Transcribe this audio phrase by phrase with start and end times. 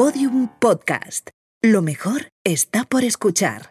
[0.00, 1.28] Podium Podcast.
[1.60, 3.68] Lo mejor está por escuchar.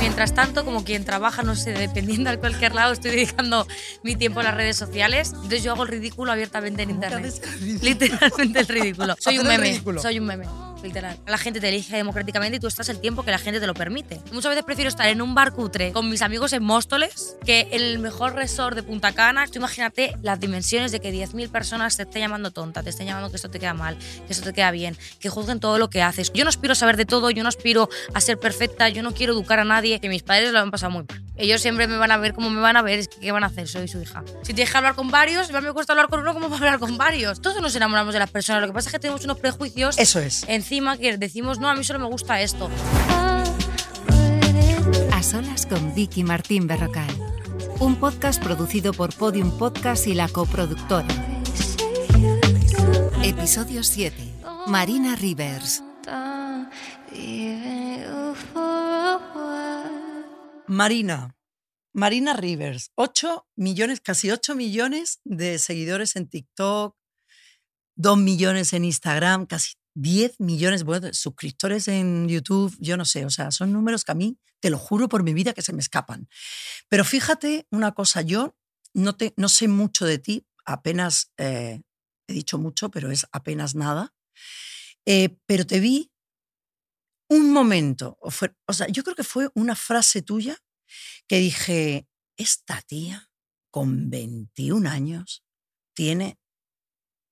[0.00, 3.68] Mientras tanto, como quien trabaja, no sé, dependiendo de cualquier lado, estoy dedicando
[4.02, 5.30] mi tiempo a las redes sociales.
[5.34, 7.32] Entonces yo hago el ridículo abiertamente en internet.
[7.80, 9.14] Literalmente el ridículo.
[9.20, 9.80] Soy un meme.
[10.02, 10.46] Soy un meme.
[10.84, 11.16] Literal.
[11.26, 13.72] La gente te elige democráticamente y tú estás el tiempo que la gente te lo
[13.72, 14.20] permite.
[14.32, 17.80] Muchas veces prefiero estar en un bar cutre con mis amigos en Móstoles que en
[17.80, 19.46] el mejor resort de Punta Cana.
[19.46, 23.30] Tú imagínate las dimensiones de que 10.000 personas te estén llamando tonta, te estén llamando
[23.30, 26.02] que esto te queda mal, que esto te queda bien, que juzguen todo lo que
[26.02, 26.30] haces.
[26.34, 29.14] Yo no aspiro a saber de todo, yo no aspiro a ser perfecta, yo no
[29.14, 31.22] quiero educar a nadie, que mis padres lo han pasado muy mal.
[31.36, 33.42] Ellos siempre me van a ver como me van a ver, es que ¿qué van
[33.42, 33.66] a hacer?
[33.68, 34.22] Soy su hija.
[34.42, 36.58] Si tienes que hablar con varios, igual me cuesta hablar con uno, ¿cómo va a
[36.58, 37.40] hablar con varios?
[37.40, 40.20] Todos nos enamoramos de las personas, lo que pasa es que tenemos unos prejuicios Eso
[40.20, 40.44] es.
[40.46, 42.68] encima que decimos, no, a mí solo me gusta esto.
[45.12, 47.08] A solas con Vicky Martín Berrocal.
[47.78, 51.06] Un podcast producido por Podium Podcast y la coproductora.
[53.22, 54.16] Episodio 7.
[54.66, 55.84] Marina Rivers.
[60.66, 61.36] Marina.
[61.92, 62.90] Marina Rivers.
[62.96, 66.96] 8 millones, casi 8 millones de seguidores en TikTok,
[67.94, 73.30] 2 millones en Instagram, casi 10 millones de suscriptores en YouTube, yo no sé, o
[73.30, 75.80] sea, son números que a mí, te lo juro por mi vida, que se me
[75.80, 76.28] escapan.
[76.88, 78.56] Pero fíjate una cosa, yo
[78.94, 81.82] no, te, no sé mucho de ti, apenas, eh,
[82.28, 84.12] he dicho mucho, pero es apenas nada,
[85.06, 86.10] Eh, pero te vi
[87.28, 90.56] un momento, o, fue- o sea, yo creo que fue una frase tuya
[91.28, 93.30] que dije, esta tía
[93.70, 95.44] con 21 años
[95.94, 96.38] tiene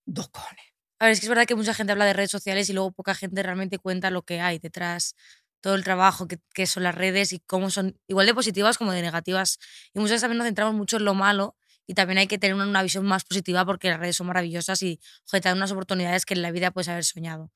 [0.07, 0.72] dos cojones.
[1.03, 2.93] A ver, es que es verdad que mucha gente habla de redes sociales y luego
[2.93, 5.17] poca gente realmente cuenta lo que hay detrás,
[5.61, 9.03] todo el trabajo que, son las redes y cómo son igual de positivas como de
[9.03, 9.59] negativas.
[9.93, 11.57] Y muchas veces también nos centramos mucho en lo malo
[11.89, 14.81] y también hay que tener una, una visión más positiva porque las redes son maravillosas
[14.85, 17.51] y joder, te dan unas oportunidades que en la vida puedes haber soñado.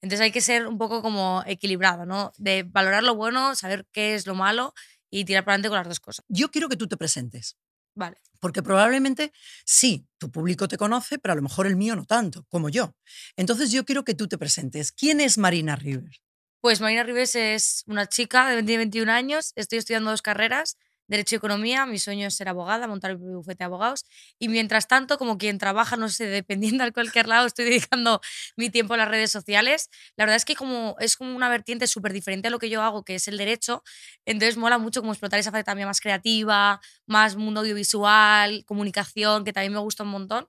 [0.00, 2.30] Entonces hay que ser un poco como equilibrado, ¿no?
[2.38, 4.74] De valorar lo bueno, saber qué es lo malo
[5.10, 6.24] y tirar para adelante con las dos cosas.
[6.28, 7.56] Yo quiero que tú te presentes,
[7.94, 8.16] Vale.
[8.40, 9.32] porque probablemente
[9.64, 12.94] sí, tu público te conoce, pero a lo mejor el mío no tanto, como yo.
[13.36, 14.90] Entonces yo quiero que tú te presentes.
[14.90, 16.20] ¿Quién es Marina Rivers?
[16.60, 19.52] Pues Marina Rivers es una chica de 20 y 21 años.
[19.56, 20.76] Estoy estudiando dos carreras,
[21.12, 21.86] Derecho y Economía.
[21.86, 24.04] Mi sueño es ser abogada, montar mi bufete de abogados.
[24.38, 28.20] Y mientras tanto, como quien trabaja, no sé, dependiendo de cualquier lado, estoy dedicando
[28.56, 29.90] mi tiempo a las redes sociales.
[30.16, 32.82] La verdad es que como, es como una vertiente súper diferente a lo que yo
[32.82, 33.82] hago, que es el derecho.
[34.24, 39.52] Entonces mola mucho como explotar esa faceta también más creativa, más mundo audiovisual, comunicación, que
[39.52, 40.48] también me gusta un montón.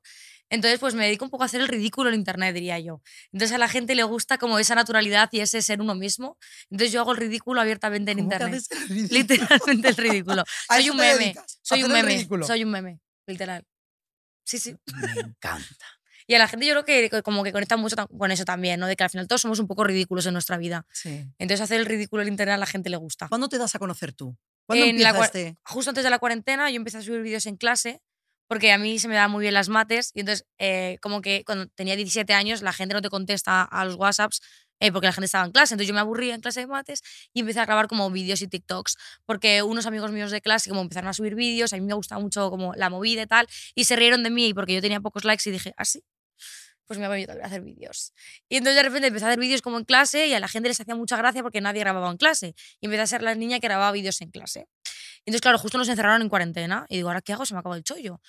[0.53, 3.01] Entonces, pues me dedico un poco a hacer el ridículo en internet, diría yo.
[3.31, 6.37] Entonces a la gente le gusta como esa naturalidad y ese ser uno mismo.
[6.69, 8.61] Entonces yo hago el ridículo abiertamente en ¿Cómo que internet.
[8.71, 9.07] haces el?
[9.11, 10.43] Literalmente el ridículo.
[10.69, 11.35] ¿A soy un meme.
[11.61, 12.45] Soy un ¿Hacer el meme.
[12.45, 12.99] Soy un meme.
[13.25, 13.63] Literal.
[14.45, 14.75] Sí, sí.
[14.95, 15.85] Me encanta.
[16.27, 18.79] Y a la gente yo creo que co- como que conecta mucho con eso también,
[18.79, 18.87] ¿no?
[18.87, 20.85] De que al final todos somos un poco ridículos en nuestra vida.
[20.93, 21.25] Sí.
[21.37, 23.27] Entonces hacer el ridículo en internet a la gente le gusta.
[23.27, 24.37] ¿Cuándo te das a conocer tú?
[24.65, 25.57] ¿Cuándo En la este?
[25.65, 28.01] Justo antes de la cuarentena yo empecé a subir vídeos en clase
[28.47, 31.43] porque a mí se me daban muy bien las mates y entonces eh, como que
[31.45, 34.41] cuando tenía 17 años la gente no te contesta a los WhatsApps
[34.79, 37.01] eh, porque la gente estaba en clase, entonces yo me aburría en clase de mates
[37.33, 40.81] y empecé a grabar como vídeos y TikToks porque unos amigos míos de clase como
[40.81, 43.85] empezaron a subir vídeos, a mí me gustaba mucho como la movida y tal y
[43.85, 46.03] se rieron de mí porque yo tenía pocos likes y dije, ¿ah, sí?
[46.85, 48.13] Pues me también a hacer vídeos.
[48.49, 50.69] Y entonces de repente empecé a hacer vídeos como en clase y a la gente
[50.69, 52.55] les hacía mucha gracia porque nadie grababa en clase.
[52.81, 54.67] Y empecé a ser la niña que grababa vídeos en clase.
[55.25, 57.45] Entonces, claro, justo nos encerraron en cuarentena y digo, ¿ahora qué hago?
[57.45, 58.19] Se me acabó el chollo.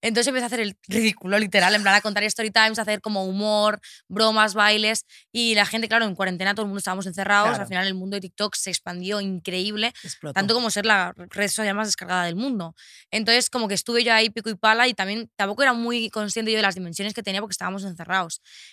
[0.00, 3.00] Entonces empecé a hacer el ridículo, literal, en plan a contar story times, a hacer
[3.00, 5.06] como humor, bromas, bailes.
[5.30, 7.50] Y la gente, claro, en cuarentena todo el mundo estábamos encerrados.
[7.50, 7.62] Claro.
[7.62, 10.34] Al final el mundo de TikTok se expandió increíble, Explotó.
[10.34, 12.74] tanto como ser la red social más descargada del mundo.
[13.12, 16.50] Entonces, como que estuve yo ahí pico y pala y también tampoco era muy consciente
[16.50, 17.99] yo de las dimensiones que tenía porque estábamos encerrados.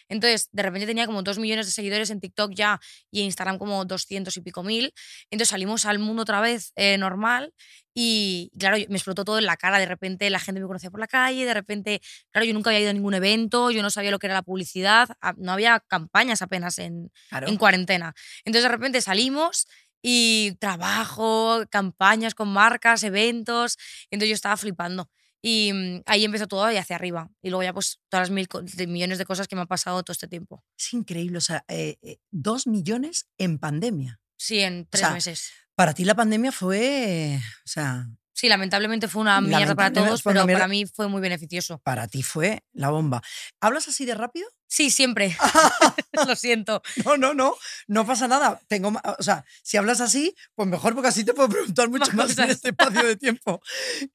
[0.09, 2.79] Entonces, de repente tenía como dos millones de seguidores en TikTok ya
[3.11, 4.93] y en Instagram como 200 y pico mil.
[5.31, 7.53] Entonces salimos al mundo otra vez eh, normal
[7.93, 9.79] y claro, me explotó todo en la cara.
[9.79, 12.81] De repente la gente me conocía por la calle, de repente, claro, yo nunca había
[12.81, 16.41] ido a ningún evento, yo no sabía lo que era la publicidad, no había campañas
[16.41, 17.47] apenas en, Claro.
[17.47, 18.13] en cuarentena.
[18.45, 19.67] Entonces de repente salimos
[20.01, 23.77] y trabajo, campañas con marcas, eventos.
[24.11, 25.09] Entonces yo estaba flipando.
[25.41, 27.29] Y mm, ahí empezó todo y hacia arriba.
[27.41, 28.47] Y luego ya pues todas las mil,
[28.87, 30.63] millones de cosas que me han pasado todo este tiempo.
[30.77, 31.37] Es increíble.
[31.37, 34.19] O sea, eh, eh, dos millones en pandemia.
[34.37, 35.51] Sí, en tres sea, meses.
[35.75, 38.07] Para ti la pandemia fue, o sea,
[38.37, 40.59] Sí, lamentablemente fue una mierda para todos, pero mierda.
[40.59, 41.79] para mí fue muy beneficioso.
[41.79, 43.23] Para ti fue la bomba.
[43.59, 44.47] ¿Hablas así de rápido?
[44.67, 45.35] Sí, siempre.
[46.27, 46.83] Lo siento.
[47.03, 47.55] No, no, no,
[47.87, 48.61] no pasa nada.
[48.67, 52.27] Tengo, o sea, si hablas así, pues mejor porque así te puedo preguntar mucho Más
[52.27, 53.59] más en este espacio de tiempo.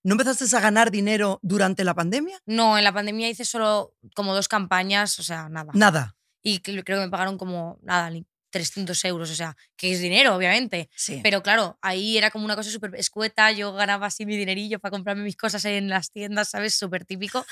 [0.05, 2.39] ¿No empezaste a ganar dinero durante la pandemia?
[2.47, 5.73] No, en la pandemia hice solo como dos campañas, o sea, nada.
[5.75, 6.15] Nada.
[6.43, 10.01] Y cre- creo que me pagaron como, nada, ni 300 euros, o sea, que es
[10.01, 10.89] dinero, obviamente.
[10.95, 11.19] Sí.
[11.25, 14.91] Pero claro, ahí era como una cosa súper escueta, yo ganaba así mi dinerillo para
[14.91, 16.75] comprarme mis cosas en las tiendas, ¿sabes?
[16.77, 17.45] Súper típico.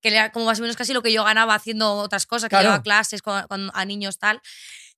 [0.00, 2.56] Que era como más o menos casi lo que yo ganaba haciendo otras cosas, que
[2.62, 4.40] llevaba clases con, con- a niños tal.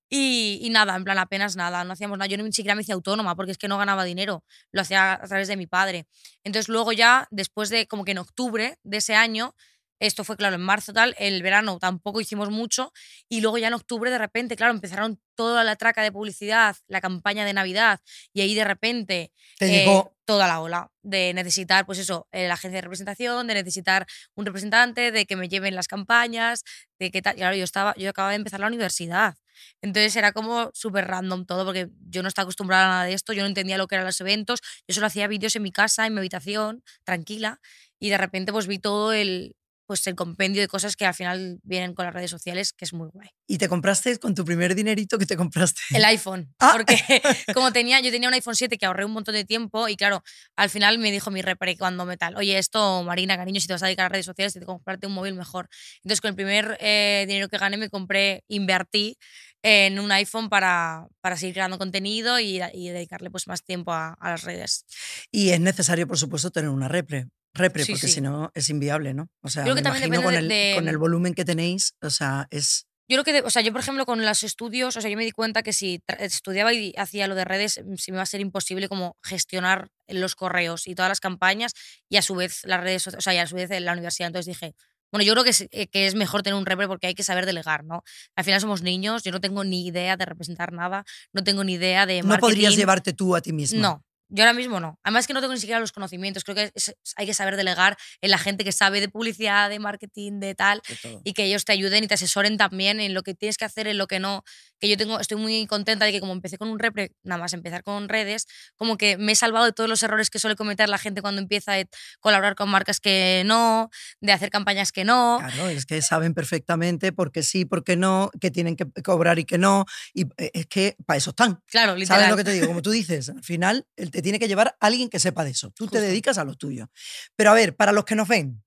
[0.09, 2.27] Y, y nada, en plan, apenas nada, no hacíamos nada.
[2.27, 5.27] Yo ni siquiera me hice autónoma porque es que no ganaba dinero, lo hacía a
[5.27, 6.05] través de mi padre.
[6.43, 9.55] Entonces luego ya, después de como que en octubre de ese año,
[9.99, 12.91] esto fue claro en marzo tal, el verano tampoco hicimos mucho
[13.29, 17.01] y luego ya en octubre de repente, claro, empezaron toda la traca de publicidad, la
[17.01, 17.99] campaña de Navidad
[18.33, 20.15] y ahí de repente Te eh, llegó.
[20.25, 24.05] toda la ola de necesitar, pues eso, eh, la agencia de representación, de necesitar
[24.35, 26.63] un representante, de que me lleven las campañas,
[26.99, 27.35] de que tal.
[27.35, 29.35] Claro, yo estaba, yo acababa de empezar la universidad.
[29.81, 33.33] Entonces era como súper random todo, porque yo no estaba acostumbrada a nada de esto,
[33.33, 36.05] yo no entendía lo que eran los eventos, yo solo hacía vídeos en mi casa,
[36.05, 37.59] en mi habitación, tranquila,
[37.99, 39.55] y de repente pues vi todo el,
[39.85, 42.93] pues el compendio de cosas que al final vienen con las redes sociales, que es
[42.93, 43.29] muy guay.
[43.47, 45.81] Y te compraste con tu primer dinerito que te compraste.
[45.91, 46.53] El iPhone.
[46.65, 46.71] Ah.
[46.73, 46.97] Porque
[47.53, 50.23] como tenía, yo tenía un iPhone 7 que ahorré un montón de tiempo y claro,
[50.55, 53.73] al final me dijo mi repre cuando me tal, oye, esto, Marina, cariño, si te
[53.73, 55.67] vas a dedicar a redes sociales, tienes que comprarte un móvil mejor.
[55.97, 59.17] Entonces con el primer eh, dinero que gané me compré, invertí
[59.65, 64.13] en un iPhone para, para seguir creando contenido y, y dedicarle pues más tiempo a,
[64.13, 64.85] a las redes.
[65.31, 67.27] Y es necesario, por supuesto, tener una repre.
[67.55, 68.13] Repre, Sí, porque sí.
[68.15, 69.29] si no es inviable, ¿no?
[69.41, 71.45] O sea, Creo me que también imagino con el, de- de- con el volumen que
[71.45, 72.85] tenéis, o sea, es...
[73.07, 75.15] Yo creo que, de- o sea, yo por ejemplo con los estudios, o sea, yo
[75.17, 78.23] me di cuenta que si estudiaba y hacía lo de redes, mm, se me iba
[78.23, 81.73] a ser imposible como gestionar los correos y todas las campañas
[82.09, 84.27] y a su vez las redes, o sea, y a su vez la universidad.
[84.27, 84.73] Entonces dije,
[85.11, 87.23] bueno, yo creo que es, eh, que es mejor tener un repre porque hay que
[87.23, 88.03] saber delegar, ¿no?
[88.35, 91.73] Al final somos niños, yo no tengo ni idea de representar nada, no tengo ni
[91.75, 92.77] idea de No podrías marketing.
[92.77, 93.79] llevarte tú a ti mismo.
[93.79, 94.99] No, yo ahora mismo no.
[95.03, 96.43] Además que no tengo ni siquiera los conocimientos.
[96.43, 99.79] Creo que es- hay que saber delegar en la gente que sabe de publicidad, de
[99.79, 103.23] marketing, de tal De y que ellos te ayuden y te asesoren también en lo
[103.23, 104.43] que tienes que hacer, en lo que no.
[104.85, 107.53] Que yo tengo, estoy muy contenta de que como empecé con un repre, nada más
[107.53, 108.45] empezar con redes,
[108.75, 111.41] como que me he salvado de todos los errores que suele cometer la gente cuando
[111.41, 111.83] empieza a
[112.19, 113.89] colaborar con marcas que no,
[114.21, 115.37] de hacer campañas que no.
[115.39, 119.39] Claro, es que saben perfectamente por qué sí, por qué no, que tienen que cobrar
[119.39, 119.85] y que no.
[120.13, 121.63] Y eh, es que para eso están.
[121.65, 122.19] Claro, literal.
[122.19, 122.67] ¿Sabes lo que te digo?
[122.67, 125.71] Como tú dices, al final él te tiene que llevar alguien que sepa de eso.
[125.71, 126.91] Tú te dedicas a lo tuyo.
[127.35, 128.63] Pero a ver, para los que nos ven,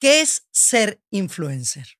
[0.00, 1.97] ¿qué es ser influencer?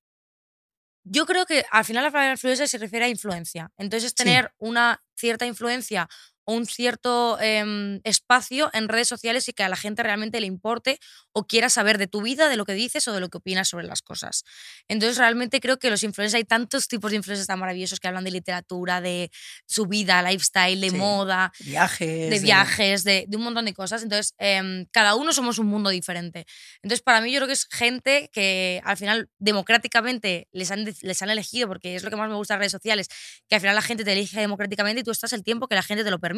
[1.11, 3.71] Yo creo que al final la palabra influencer se refiere a influencia.
[3.79, 4.17] Entonces, es Sí.
[4.25, 6.09] tener una cierta influencia
[6.55, 10.99] un cierto em, espacio en redes sociales y que a la gente realmente le importe
[11.33, 13.69] o quiera saber de tu vida, de lo que dices o de lo que opinas
[13.69, 14.45] sobre las cosas.
[14.89, 18.25] Entonces, realmente creo que los influencers, hay tantos tipos de influencers tan maravillosos que hablan
[18.25, 19.31] de literatura, de
[19.67, 20.97] su vida, lifestyle, de Sí.
[20.97, 22.31] moda, Viajes.
[22.31, 24.03] de viajes, de, de un montón de cosas.
[24.03, 26.47] Entonces, em, cada uno somos un mundo diferente.
[26.83, 31.23] Entonces, para mí yo creo que es gente que al final democráticamente les han, les
[31.23, 33.09] han elegido, porque es lo que más me gusta de las redes sociales,
[33.49, 35.83] que al final la gente te elige democráticamente y tú estás el tiempo que la
[35.83, 36.38] gente te lo permite.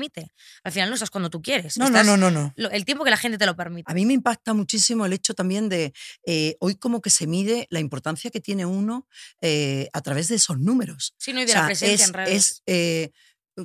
[0.65, 1.77] Al final no estás cuando tú quieres.
[1.77, 3.91] No, no, estás no, no, el tiempo que la gente te lo permite.
[3.91, 5.93] A mí me impacta muchísimo el hecho también de
[6.25, 9.07] eh, hoy como que se mide la importancia que tiene uno
[9.41, 11.15] eh, a través de esos números.
[11.19, 12.35] Sí, no, y O de sea, la presencia es, en redes.
[12.35, 13.11] es, eh,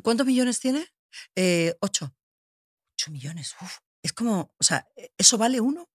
[0.03, 0.85] ¿Cuántos millones tiene?
[1.79, 2.13] Ocho.
[2.93, 3.55] Ocho millones.
[3.61, 3.77] uf.
[4.03, 5.89] Es como, o sea, ¿eso vale uno?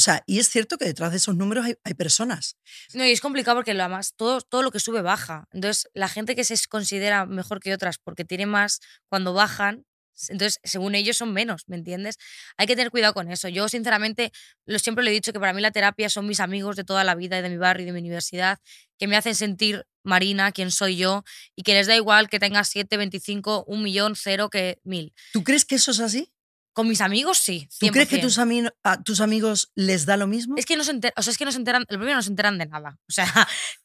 [0.00, 2.56] O sea, y es cierto que detrás de esos números hay, hay personas.
[2.94, 5.46] No, y es complicado porque lo además todo, todo lo que sube baja.
[5.52, 8.80] Entonces, la gente que se considera mejor que otras porque tiene más,
[9.10, 9.84] cuando bajan,
[10.28, 12.16] entonces, según ellos son menos, ¿me entiendes?
[12.56, 13.48] Hay que tener cuidado con eso.
[13.48, 14.32] Yo, sinceramente,
[14.64, 17.04] lo, siempre le he dicho que para mí la terapia son mis amigos de toda
[17.04, 18.58] la vida y de mi barrio y de mi universidad,
[18.98, 22.64] que me hacen sentir Marina, quién soy yo, y que les da igual que tenga
[22.64, 25.12] 7, 25, un millón, cero, que mil.
[25.34, 26.32] ¿Tú crees que eso es así?
[26.72, 27.68] Con mis amigos, sí.
[27.80, 28.20] ¿Tú crees que 100%.
[28.22, 30.54] tus, ami- a tus amigos les da lo mismo?
[30.56, 32.22] Es que no se enteran, o sea, es que no se enteran, el primero no
[32.22, 32.96] se enteran de nada.
[33.08, 33.26] O sea,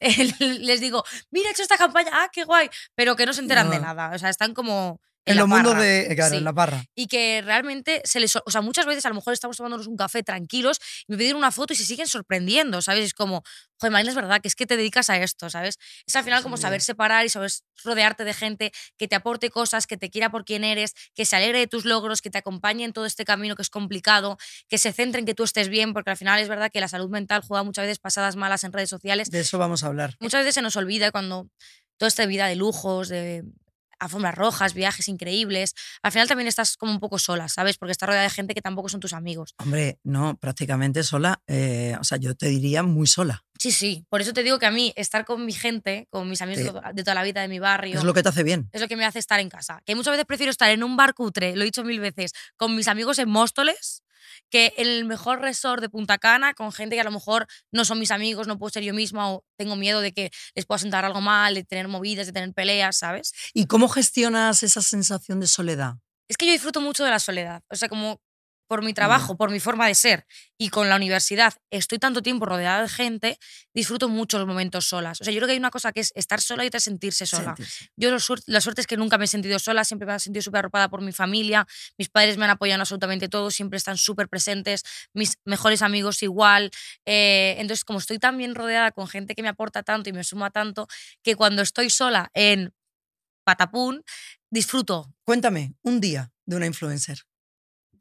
[0.00, 3.70] les digo, mira, he hecho esta campaña, ah, qué guay, pero que no se enteran
[3.70, 4.12] de nada.
[4.14, 5.84] O sea, están como en, los mundos parra.
[5.84, 6.12] de.
[6.14, 6.36] Claro, Sí.
[6.38, 6.84] en la barra.
[6.94, 8.34] Y que realmente se les.
[8.36, 11.36] O sea, muchas veces a lo mejor estamos tomándonos un café tranquilos y me piden
[11.36, 13.04] una foto y se siguen sorprendiendo, ¿sabes?
[13.04, 13.42] Es como,
[13.78, 15.78] joder, Marina, es verdad que es que te dedicas a esto, ¿sabes?
[16.06, 17.50] Es al final como muy saber separar y saber
[17.84, 21.36] rodearte de gente que te aporte cosas, que te quiera por quien eres, que se
[21.36, 24.78] alegre de tus logros, que te acompañe en todo este camino que es complicado, que
[24.78, 27.10] se centre en que tú estés bien, porque al final es verdad que la salud
[27.10, 30.14] mental juega muchas veces pasadas malas en redes sociales De eso vamos a hablar.
[30.20, 31.48] muchas veces se nos olvida cuando
[31.98, 33.44] toda esta vida de lujos, de
[33.98, 35.74] alfombras rojas, viajes increíbles.
[36.02, 37.78] Al final también estás como un poco sola, ¿sabes?
[37.78, 39.54] Porque estás rodeada de gente que tampoco son tus amigos.
[39.58, 41.40] Hombre, no, prácticamente sola.
[41.46, 43.42] eh, o sea, yo te diría muy sola.
[43.58, 44.04] Sí, sí.
[44.10, 46.70] Por eso te digo que a mí estar con mi gente, con mis amigos Sí.
[46.94, 48.68] de toda la vida, de mi barrio, Es lo que te hace bien.
[48.72, 49.80] es lo que me hace estar en casa.
[49.86, 52.76] Que muchas veces prefiero estar en un bar cutre, lo he dicho mil veces, con
[52.76, 54.02] mis amigos en Móstoles,
[54.50, 57.84] que en el mejor resort de Punta Cana, con gente que a lo mejor no
[57.84, 60.78] son mis amigos, no puedo ser yo misma o tengo miedo de que les pueda
[60.78, 63.32] sentar algo mal, de tener movidas, de tener peleas, ¿sabes?
[63.52, 65.94] ¿Y cómo gestionas esa sensación de soledad?
[66.28, 67.62] Es que yo disfruto mucho de la soledad.
[67.70, 68.20] O sea, como
[68.66, 70.26] por mi trabajo, por mi forma de ser
[70.58, 73.38] y con la universidad estoy tanto tiempo rodeada de gente,
[73.74, 75.20] disfruto mucho los momentos solas.
[75.20, 76.84] O sea, yo creo que hay una cosa que es estar sola y otra es
[76.84, 77.54] sentirse sola.
[77.56, 77.90] Sentirse.
[77.96, 78.10] Yo
[78.46, 80.88] la suerte es que nunca me he sentido sola, siempre me he sentido súper arropada
[80.88, 81.66] por mi familia,
[81.98, 84.82] mis padres me han apoyado en absolutamente todo, siempre están súper presentes,
[85.12, 86.70] mis mejores amigos igual.
[87.04, 90.24] eh, entonces, como estoy tan bien rodeada con gente que me aporta tanto y me
[90.24, 90.86] suma tanto,
[91.22, 92.72] que cuando estoy sola en
[93.44, 94.02] Patapún,
[94.50, 95.14] disfruto.
[95.24, 97.25] Cuéntame, un día de una influencer.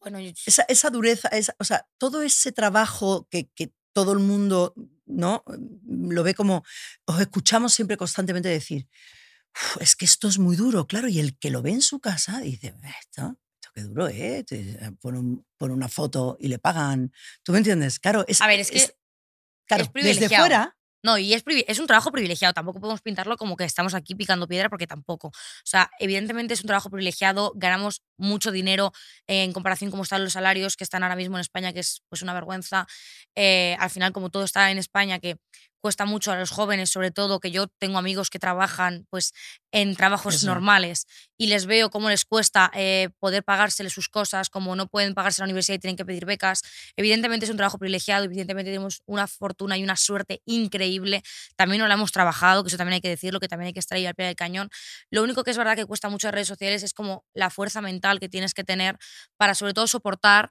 [0.05, 4.19] Bueno, yo- Esa, esa dureza, esa- o sea, todo ese trabajo que, que todo el
[4.19, 4.75] mundo
[5.07, 5.43] ¿no?
[5.88, 6.63] lo ve como,
[7.05, 8.88] os escuchamos siempre constantemente decir,
[9.55, 12.00] "Uf, es que esto es muy duro, claro, y el que lo ve en su
[12.00, 12.67] casa dice,
[13.01, 14.43] esto, esto qué duro, ¿eh?
[14.47, 17.12] Te- Pone, un- una foto y le pagan.
[17.43, 18.00] ¿Tú me entiendes?
[18.00, 18.77] Claro, es, A ver, es que
[19.67, 23.55] claro, es desde fuera, No, y es, es un trabajo privilegiado, tampoco podemos pintarlo como
[23.55, 25.27] que estamos aquí picando piedra porque tampoco.
[25.27, 25.31] O
[25.63, 28.91] sea, evidentemente es un trabajo privilegiado, ganamos mucho dinero
[29.27, 32.01] en comparación con cómo están los salarios que están ahora mismo en España, que es
[32.09, 32.88] pues una vergüenza.
[33.35, 35.38] Eh, al final, como todo está en España, que
[35.86, 39.34] cuesta mucho a los jóvenes, sobre todo, que yo tengo amigos que trabajan pues
[39.72, 40.48] en trabajos Eso.
[40.48, 41.06] normales
[41.38, 45.44] y les veo cómo les cuesta eh, poder pagársele sus cosas, como no pueden pagarse
[45.44, 46.63] la universidad y tienen que pedir becas.
[46.96, 51.22] Evidentemente es un trabajo privilegiado, evidentemente tenemos una fortuna y una suerte increíble.
[51.56, 53.80] También no la hemos trabajado, que eso también hay que decirlo, que también hay que
[53.80, 54.72] estar ahí al pie del cañón.
[55.12, 57.80] Lo único que es verdad que cuesta mucho en redes sociales es como la fuerza
[57.80, 58.98] mental que tienes que tener
[59.38, 60.50] para sobre todo soportar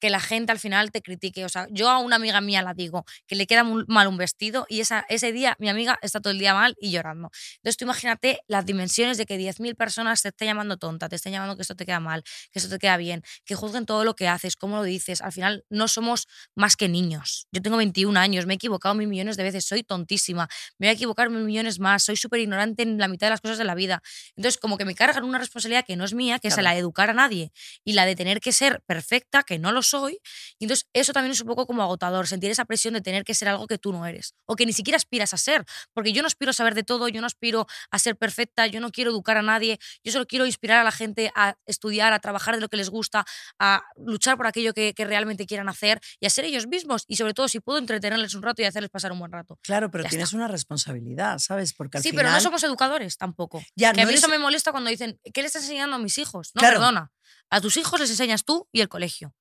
[0.00, 1.44] que la gente al final te critique.
[1.44, 4.66] O sea, yo a una amiga mía la digo que le queda mal un vestido
[4.68, 7.30] y esa, ese día mi amiga está todo el día mal y llorando.
[7.56, 11.32] Entonces tú imagínate las dimensiones de que 10.000 personas te estén llamando tonta, te estén
[11.32, 14.14] llamando que esto te queda mal, que esto te queda bien, que juzguen todo lo
[14.14, 15.20] que haces, cómo lo dices.
[15.20, 17.46] Al final no somos más que niños.
[17.52, 20.90] Yo tengo 21 años, me he equivocado mil millones de veces, soy tontísima, me voy
[20.90, 23.64] a equivocar mil millones más, soy súper ignorante en la mitad de las cosas de
[23.64, 24.02] la vida.
[24.36, 26.78] Entonces como que me cargan una responsabilidad que no es mía, que es la de
[26.78, 27.52] educar a nadie
[27.84, 30.20] y la de tener que ser perfecta, que no lo soy.
[30.58, 33.34] Y entonces eso también es un poco como agotador, sentir esa presión de tener que
[33.34, 36.22] ser algo que tú no eres o que ni siquiera aspiras a ser, porque yo
[36.22, 39.10] no aspiro a saber de todo, yo no aspiro a ser perfecta, yo no quiero
[39.10, 42.60] educar a nadie, yo solo quiero inspirar a la gente a estudiar, a trabajar de
[42.60, 43.24] lo que les gusta,
[43.58, 47.16] a luchar por aquello que, que realmente quieran hacer y a ser ellos mismos y
[47.16, 49.58] sobre todo si puedo entretenerles un rato y hacerles pasar un buen rato.
[49.62, 50.36] claro, pero Ya tienes está.
[50.36, 51.72] una responsabilidad, ¿sabes?
[51.74, 53.62] Porque al Sí, final, pero no somos educadores tampoco.
[53.76, 55.96] Ya, que a no mí eres- eso me molesta cuando dicen, ¿qué le estás enseñando
[55.96, 56.50] a mis hijos?
[56.54, 56.76] No, Claro.
[56.76, 57.12] perdona.
[57.50, 59.34] A tus hijos les enseñas tú y el colegio.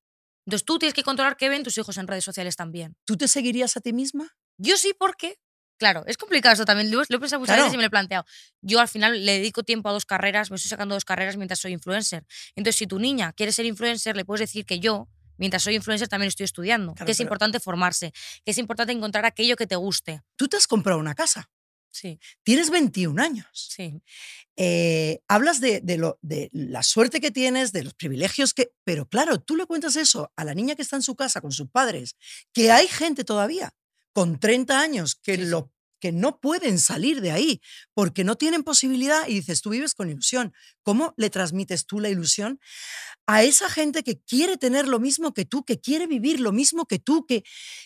[0.48, 2.96] Entonces tú tienes que controlar qué ven tus hijos en redes sociales también.
[3.04, 4.30] ¿tú te seguirías a ti misma?
[4.58, 5.38] Yo sí, porque.
[5.78, 6.90] Claro, es complicado esto también.
[6.90, 7.64] Lo, he pensado muchas Claro.
[7.66, 8.26] veces y me lo he planteado.
[8.62, 11.60] Yo al final le dedico tiempo a dos carreras, me estoy sacando dos carreras mientras
[11.60, 12.26] soy influencer.
[12.56, 16.08] Entonces, si tu niña quiere ser influencer, le puedes decir que yo, mientras soy influencer,
[16.08, 16.94] también estoy estudiando.
[16.94, 18.14] Claro, que es importante formarse,
[18.46, 20.22] que es importante encontrar aquello que te guste.
[20.38, 21.50] Tú te has comprado una casa,
[22.00, 23.48] Sí, tienes 21 años.
[23.54, 24.02] sí.
[24.60, 28.72] Eh, hablas de, de lo, de la suerte que tienes, de los privilegios que...
[28.84, 31.52] Pero claro, tú le cuentas eso a la niña que está en su casa con
[31.52, 32.16] sus padres,
[32.54, 33.74] que hay gente todavía
[34.14, 35.50] con 30 años que, Sí, sí.
[35.50, 37.62] lo, que no pueden salir de ahí
[37.94, 40.54] porque no tienen posibilidad y dices, tú vives con ilusión.
[40.84, 42.60] ¿Cómo le transmites tú la ilusión
[43.28, 46.86] a esa gente que quiere tener lo mismo que tú, que quiere vivir lo mismo
[46.88, 47.44] que tú, que,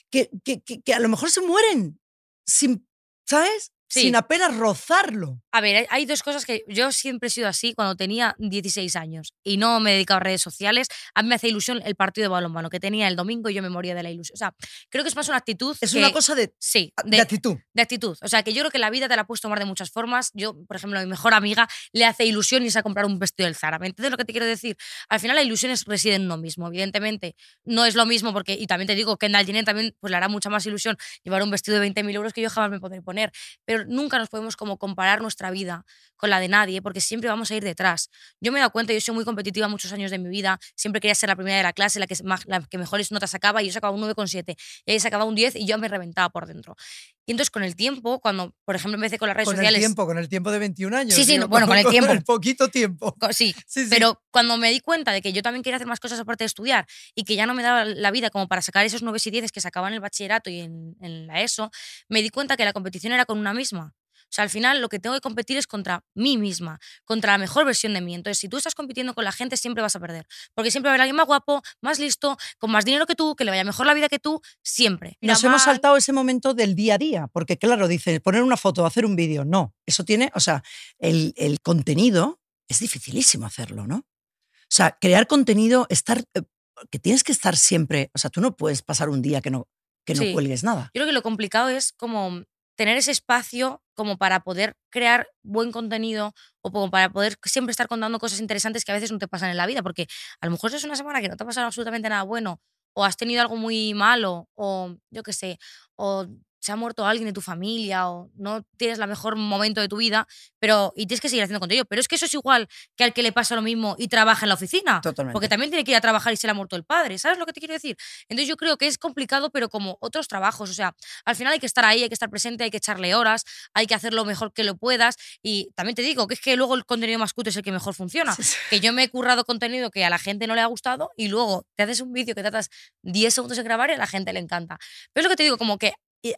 [0.10, 2.00] que, que, que- que a lo mejor se mueren
[2.46, 2.88] sin,
[3.28, 3.72] ¿sabes?
[3.92, 4.04] Sí.
[4.04, 5.42] Sin apenas rozarlo.
[5.52, 9.34] A ver, hay, dos cosas que yo siempre he sido así cuando tenía 16 años
[9.44, 10.88] y no me he dedicado a redes sociales.
[11.14, 13.62] A mí me hace ilusión el partido de balonmano que tenía el domingo y yo
[13.62, 14.36] me moría de la ilusión.
[14.36, 14.56] O sea,
[14.90, 15.76] creo que es más una actitud.
[15.82, 17.58] Es que- una cosa de, Sí, de de, actitud.
[17.74, 18.18] de actitud.
[18.22, 20.32] O sea, que yo creo que la vida te la puedes tomar de muchas formas.
[20.34, 23.48] Yo, por ejemplo, a mi mejor amiga le hace ilusión irse a comprar un vestido
[23.48, 23.78] del Zara.
[23.78, 24.78] ¿Me entiendes lo que te quiero decir?
[25.10, 26.68] Al final la ilusión es, reside en uno mismo.
[26.68, 30.16] Evidentemente, no es lo mismo porque, y también te digo, Kendall Jenner también pues, le
[30.16, 30.96] hará mucha más ilusión
[31.26, 33.34] llevar un vestido de 20.000 euros que yo jamás me podré poner.
[33.66, 35.86] Pero nunca nos podemos como comparar nuestra vida
[36.16, 38.10] con la de nadie porque siempre vamos a ir detrás.
[38.40, 41.02] Yo me he dado cuenta, yo soy muy competitiva muchos años de mi vida, siempre
[41.02, 43.68] quería ser la primera de la clase, la que, la que mejores notas sacaba y
[43.68, 46.76] yo sacaba un 9,7 y ella sacaba un 10 y yo me reventaba por dentro.
[47.26, 49.78] Y entonces con el tiempo, cuando, por ejemplo, empecé con las redes Con sociales...
[49.78, 51.14] el tiempo, con el tiempo de 21 años.
[51.16, 52.12] Sí, sí, digo, bueno, con el tiempo.
[52.12, 53.16] el poquito tiempo.
[53.32, 53.88] Sí, Sí, sí.
[53.90, 56.48] pero cuando me di cuenta de que yo también quería hacer más cosas aparte de
[56.48, 59.30] estudiar y que ya no me daba la vida como para sacar esos 9 y
[59.30, 61.70] 10 que sacaba en el bachillerato y en, en la ESO,
[62.10, 63.94] me di cuenta que la competición era con una misma.
[64.34, 67.66] Sea, al final lo que tengo que competir es contra mí misma, contra la mejor
[67.66, 68.16] versión de mí.
[68.16, 70.26] Entonces, si tú estás compitiendo con la gente, siempre vas a perder.
[70.54, 73.36] Porque siempre va a haber alguien más guapo, más listo, con más dinero que tú,
[73.36, 75.18] que le vaya mejor la vida que tú, siempre.
[75.22, 78.86] Nos hemos saltado ese momento del día a día, porque claro, dice, poner una foto,
[78.86, 80.64] hacer un vídeo, no, eso tiene, o sea,
[81.00, 83.98] el, el contenido es dificilísimo hacerlo, ¿no?
[83.98, 86.44] O sea, crear contenido, estar, eh,
[86.90, 89.68] que tienes que estar siempre, o sea, tú no puedes pasar un día que no,
[90.06, 90.32] que no Sí.
[90.34, 90.86] cuelgues nada.
[90.94, 92.44] Yo creo que lo complicado es como
[92.76, 97.88] tener ese espacio como para poder crear buen contenido o como para poder siempre estar
[97.88, 100.08] contando cosas interesantes que a veces no te pasan en la vida, porque
[100.42, 102.60] a lo mejor es una semana que no te ha pasado absolutamente nada bueno
[102.94, 105.58] o has tenido algo muy malo o yo qué sé,
[105.96, 106.26] o
[106.62, 109.98] se ha muerto alguien de tu familia o no tienes el mejor momento de tu
[109.98, 110.28] vida,
[110.60, 113.14] pero y tienes que seguir haciendo contenido, pero es que eso es igual que al
[113.14, 115.02] que le pasa lo mismo y trabaja en la oficina.
[115.02, 115.34] Totalmente.
[115.34, 117.18] Porque también tiene que ir a trabajar y se le ha muerto el padre.
[117.18, 117.98] ¿Sabes lo que te quiero decir?
[118.30, 120.70] Entonces yo creo que es complicado, pero como otros trabajos.
[120.70, 123.16] O sea, al final hay que estar ahí, hay que estar presente, hay que echarle
[123.16, 125.16] horas, hay que hacer lo mejor que lo puedas.
[125.42, 127.72] Y también te digo que es que luego el contenido más cutre es el que
[127.72, 128.36] mejor funciona.
[128.36, 128.56] Sí, sí.
[128.70, 131.28] Que yo me he currado contenido que a la gente no le ha gustado y
[131.28, 132.70] luego te haces un vídeo que tratas
[133.02, 134.78] 10 segundos en grabar y a la gente le encanta.
[135.12, 135.94] Pero es lo que te digo, como que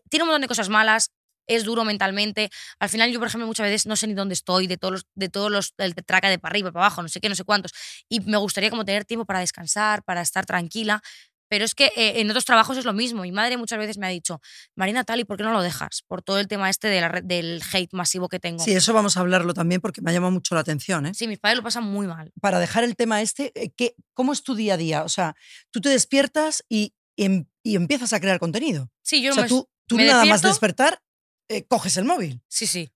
[0.09, 1.11] tiene un montón de cosas malas,
[1.47, 2.49] es duro mentalmente.
[2.79, 5.05] Al final yo, por ejemplo, muchas veces no sé ni dónde estoy, de todos los,
[5.13, 7.43] de todos los, el traca de para arriba, para abajo, no sé qué, no sé
[7.43, 7.71] cuántos.
[8.09, 11.01] Y me gustaría como tener tiempo para descansar, para estar tranquila.
[11.49, 13.21] Pero es que eh, en otros trabajos es lo mismo.
[13.21, 14.39] Mi madre muchas veces me ha dicho,
[14.75, 16.01] Marina, tal, ¿y por qué no lo dejas?
[16.07, 18.63] Por todo el tema este de la red- del hate masivo que tengo.
[18.63, 21.05] Sí, eso vamos a hablarlo también porque me ha llamado mucho la atención.
[21.05, 21.13] ¿eh?
[21.13, 22.31] Sí, mis padres lo pasan muy mal.
[22.41, 25.03] Para dejar el tema este, eh, ¿qué, ¿cómo es tu día a día?
[25.03, 25.35] O sea,
[25.69, 28.89] tú te despiertas y, y em- y empiezas a crear contenido.
[29.03, 31.01] Sí, yo o sea, me, tú, tú me nada más despertar,
[31.47, 32.41] eh, coges el móvil.
[32.47, 32.91] Sí, sí.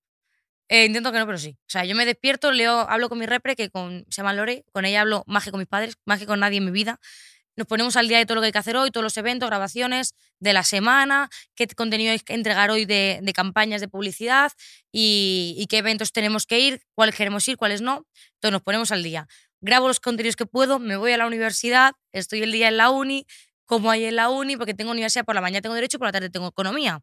[0.70, 1.58] Eh, intento que no, pero sí.
[1.62, 4.66] O sea, yo me despierto, leo, hablo con mi repre, que con, se llama Lore,
[4.74, 7.00] con ella hablo más que con mis padres, más que con nadie en mi vida.
[7.56, 9.50] Nos ponemos al día de todo lo que hay que hacer hoy, todos los eventos,
[9.50, 14.52] grabaciones de la semana, qué contenido hay que entregar hoy de, de campañas de publicidad
[14.92, 18.06] y, y qué eventos tenemos que ir, cuáles queremos ir, cuáles no.
[18.36, 19.28] Entonces nos ponemos al día.
[19.60, 22.92] Grabo los contenidos que puedo, me voy a la universidad, estoy el día en la
[22.92, 23.26] uni,
[23.68, 26.12] como hay en la uni, porque tengo universidad por la mañana tengo derecho, por la
[26.14, 27.02] tarde tengo economía.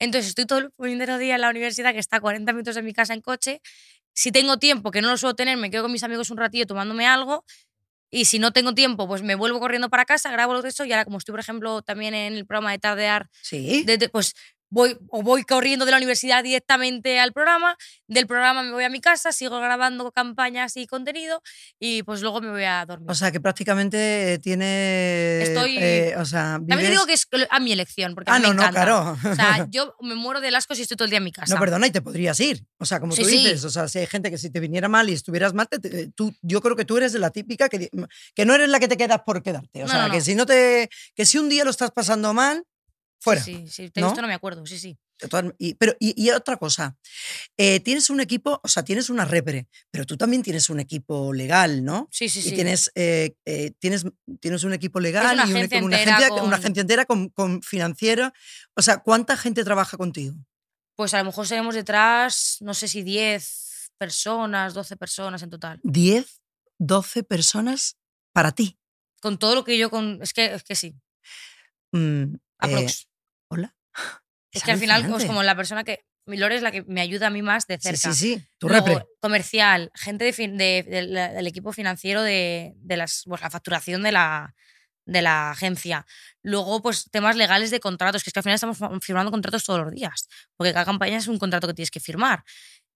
[0.00, 2.82] Entonces estoy todo el puñetero día en la universidad, que está a 40 minutos de
[2.82, 3.60] mi casa en coche.
[4.14, 6.66] Si tengo tiempo, que no lo suelo tener, me quedo con mis amigos un ratillo
[6.66, 7.44] tomándome algo.
[8.10, 10.84] Y si no tengo tiempo, pues me vuelvo corriendo para casa, grabo lo de eso.
[10.84, 13.82] Y ahora, como estoy, por ejemplo, también en el programa de tardear, Sí.
[13.84, 14.34] de- de- pues
[14.70, 17.76] voy, o voy corriendo de la universidad directamente al programa.
[18.06, 21.42] Del programa me voy a mi casa, sigo grabando campañas y contenido.
[21.78, 23.10] Y pues luego me voy a dormir.
[23.10, 25.42] O sea, que prácticamente tiene.
[25.42, 28.38] Estoy- eh, o sea, también vives- digo que es a mi elección, porque a Ah,
[28.38, 28.82] mí me no, no, encanta.
[28.84, 29.18] claro.
[29.32, 31.54] O sea, yo me muero del asco si estoy todo el día en mi casa.
[31.54, 32.64] No, perdona, y te podrías ir.
[32.78, 33.38] O sea, como Sí, tú sí.
[33.38, 35.78] dices, o sea, si hay gente que si te viniera mal y estuvieras mal, te-
[35.78, 37.88] te- tú, yo creo que tú eres de la típica que,
[38.34, 39.82] que no eres la que te quedas por quedarte.
[39.82, 40.88] O No, sea, no, que si no te.
[41.14, 42.64] que si un día lo estás pasando mal,
[43.20, 43.42] fuera.
[43.42, 44.08] Sí, sí, te he ¿no?
[44.08, 44.98] visto, no me acuerdo, sí, sí.
[45.58, 46.96] Y, pero, y, y otra cosa,
[47.56, 51.32] eh, tienes un equipo, o sea, tienes una repre, pero tú también tienes un equipo
[51.32, 52.08] legal, ¿no?
[52.12, 52.52] Sí, sí, y sí.
[52.52, 54.04] tienes, eh, eh, tienes,
[54.40, 58.32] tienes un equipo legal una y una, agencia, una con- agencia entera con, con financiera.
[58.76, 60.36] O sea, ¿cuánta gente trabaja contigo?
[60.94, 65.80] Pues a lo mejor seremos detrás, no sé si 10 personas, 12 personas en total.
[65.82, 66.40] 10,
[66.78, 67.96] 12 personas
[68.32, 68.78] para ti.
[69.20, 70.20] Con todo lo que yo con.
[70.22, 70.94] Es que, es que sí,
[71.92, 73.08] Mm, eh, aprox.
[73.50, 73.74] hola.
[74.52, 75.26] es que al final es alucinante.
[75.26, 76.04] como la persona que.
[76.26, 78.12] Lore es la que me ayuda a mí más de Sí, cerca.
[78.12, 79.06] sí, sí, tu Luego, repre.
[79.20, 83.48] comercial, gente de fin- de- de la- del equipo financiero de, de las, pues, la
[83.48, 84.54] facturación de la,
[85.06, 86.04] de la agencia.
[86.42, 89.80] Luego, pues temas legales de contratos, que es que al final estamos firmando contratos todos
[89.80, 92.44] los días, porque cada campaña es un contrato que tienes que firmar.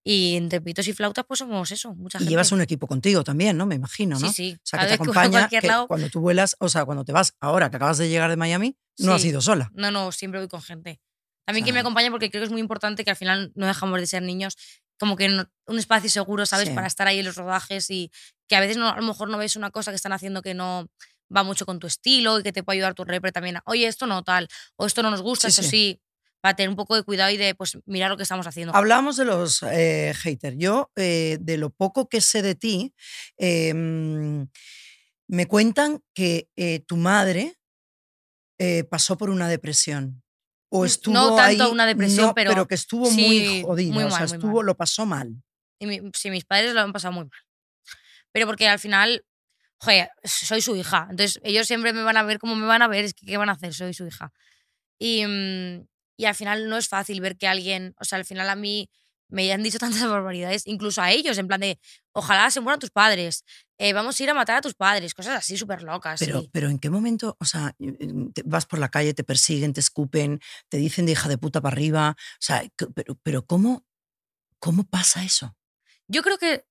[0.05, 2.31] Y entre pitos y flautas, pues somos eso, mucha Y gente.
[2.31, 3.67] llevas un equipo contigo también, ¿no?
[3.67, 4.29] Me imagino, ¿no?
[4.29, 4.57] Sí, sí.
[4.57, 7.13] O sea, que te que acompaña, que lado, cuando tú vuelas, o sea, cuando te
[7.13, 9.29] vas ahora que acabas de llegar de Miami, no has Sí.
[9.29, 9.71] ido sola.
[9.75, 11.01] No, no, siempre voy con gente.
[11.47, 13.67] También que sea- me acompañe porque creo que es muy importante que al final no
[13.67, 14.57] dejamos de ser niños,
[14.99, 16.69] como que no- un espacio seguro, ¿sabes?
[16.69, 16.75] Sí.
[16.75, 18.11] Para estar ahí en los rodajes y
[18.49, 20.55] que a veces no, a lo mejor no ves una cosa que están haciendo que
[20.55, 20.89] no
[21.35, 23.57] va mucho con tu estilo y que te puede ayudar tu repre también.
[23.59, 26.01] a, Oye, esto no tal, o esto no nos gusta, Sí, esto sí.
[26.43, 28.75] Para tener un poco de cuidado y de pues mirar lo que estamos haciendo.
[28.75, 30.57] Hablamos de los eh, haters.
[30.59, 32.93] Yo, eh, de lo poco que sé de ti,
[33.39, 37.55] eh, me cuentan que eh, tu madre
[38.59, 40.23] eh, pasó por una depresión.
[40.69, 43.95] O Mm, estuvo no tanto ahí- una depresión, no, pero que estuvo sí, muy jodida.
[43.95, 44.67] muy o sea, mal, muy estuvo, mal.
[44.67, 45.43] lo pasó mal.
[45.79, 47.41] Y mi- sí, mis padres lo han pasado muy mal.
[48.33, 49.25] Pero porque al final,
[49.79, 51.07] joder, soy su hija.
[51.11, 53.05] Entonces ellos siempre me van a ver como me van a ver.
[53.05, 53.75] Es que, ¿qué van a hacer?
[53.75, 54.33] Soy su hija.
[54.99, 55.87] Y, mm,
[56.23, 58.89] y al final no es fácil ver que alguien, o sea, al final a mí
[59.29, 61.81] me han dicho tantas barbaridades, incluso a ellos, en plan de,
[62.13, 63.45] ojalá se mueran tus padres,
[63.79, 66.21] eh, vamos a ir a matar a tus padres, cosas así súper locas.
[66.21, 67.37] Pero, pero ¿en qué momento?
[67.41, 67.75] O sea,
[68.35, 71.61] te- vas por la calle, te persiguen, te escupen, te dicen de hija de puta
[71.61, 72.15] para arriba.
[72.19, 72.63] O sea,
[72.95, 73.85] pero, pero ¿cómo?
[74.61, 75.57] ¿Cómo pasa eso?
[76.07, 76.65] Yo creo que,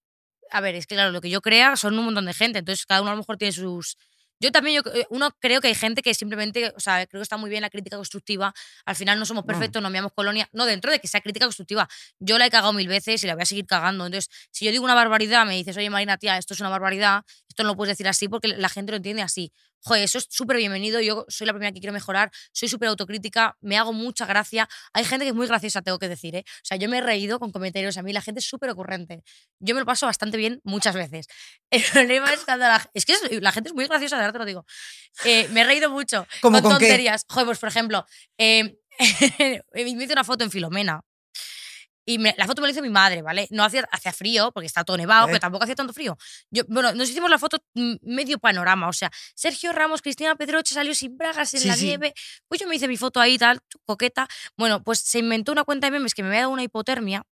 [0.50, 2.86] a ver, es que claro, lo que yo crea son un montón de gente, entonces
[2.86, 3.98] cada uno a lo mejor tiene sus...
[4.42, 7.24] Yo también, yo, eh, uno creo que hay gente que simplemente, o sea, creo que
[7.24, 8.56] está muy bien la crítica constructiva.
[8.86, 10.50] Al final no somos perfectos, no enviamos colonia.
[10.52, 11.88] No, dentro de que sea crítica constructiva.
[12.20, 14.08] Yo la he cagado mil veces y la voy a seguir cagando.
[14.08, 17.24] Entonces, si yo digo una barbaridad, me dices, oye, Marina, tía, esto es una barbaridad,
[17.48, 19.54] esto no lo puedes decir así porque la gente lo entiende así.
[19.84, 21.02] Joder, eso es súper bienvenido.
[21.02, 24.70] Yo soy la primera que quiero mejorar, soy súper autocrítica, me hago mucha gracia.
[24.94, 26.44] Hay gente que es muy graciosa, tengo que decir, ¿eh?
[26.48, 27.98] O sea, yo me he reído con comentarios.
[27.98, 29.24] A mí la gente es súper ocurrente.
[29.60, 31.28] Yo me lo paso bastante bien muchas veces.
[31.72, 34.40] El problema es cuando la, es que la gente es muy graciosa, de verdad te
[34.40, 34.66] lo digo.
[35.26, 36.86] Eh, me he reído mucho ¿Cómo con con qué?
[36.88, 37.26] tonterías.
[37.28, 38.06] Joder, pues por ejemplo,
[38.38, 38.78] eh,
[39.74, 41.02] me hice una foto en Filomena.
[42.06, 43.48] Y me- la foto me la hizo mi madre, ¿vale?
[43.52, 45.30] No hacía, hacía frío, porque está todo nevado, Eh.
[45.30, 46.18] pero tampoco hacía tanto frío.
[46.50, 50.74] Yo, bueno, nos hicimos la foto mm, medio panorama, o sea, Sergio Ramos, Cristina Pedroche
[50.74, 51.86] salió sin bragas en Sí, la sí.
[51.86, 52.14] nieve.
[52.48, 54.28] Pues yo me hice mi foto ahí, tal, coqueta.
[54.58, 57.24] Bueno, pues se inventó una cuenta de memes que me había dado una hipotermia.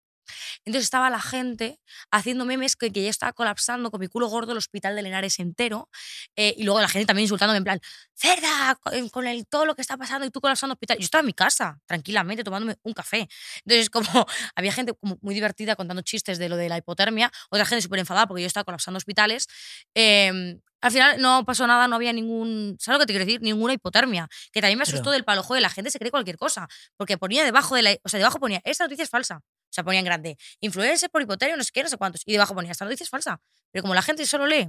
[0.65, 1.79] Entonces estaba la gente
[2.11, 5.39] haciendo memes que, que ya estaba colapsando con mi culo gordo el hospital de Lenares
[5.39, 5.89] entero.
[6.35, 7.79] eh, y luego la gente también insultándome en plan,
[8.15, 10.97] cerda, con, con el, todo lo que está pasando y tú colapsando hospital.
[10.97, 13.27] Yo estaba en mi casa, tranquilamente, tomándome un café.
[13.65, 14.05] Entonces, como
[14.55, 17.99] había gente como muy divertida contando chistes de lo de la hipotermia, otra gente súper
[17.99, 19.47] enfadada porque yo estaba colapsando hospitales.
[19.95, 23.41] eh, al final no pasó nada, no había ningún, ¿sabes lo que te quiero decir?
[23.41, 24.29] Ninguna hipotermia.
[24.53, 26.69] Que también me asustó Pero- del palo, joder, la gente se cree cualquier cosa.
[26.95, 29.41] Porque ponía debajo de la, o sea, debajo ponía, esta noticia es falsa.
[29.69, 32.21] O sea, ponía en grande, influencer por hipotermia, no sé qué, no sé cuántos.
[32.25, 33.39] Y debajo ponía, esta noticia es falsa.
[33.71, 34.67] Pero como la gente solo lee,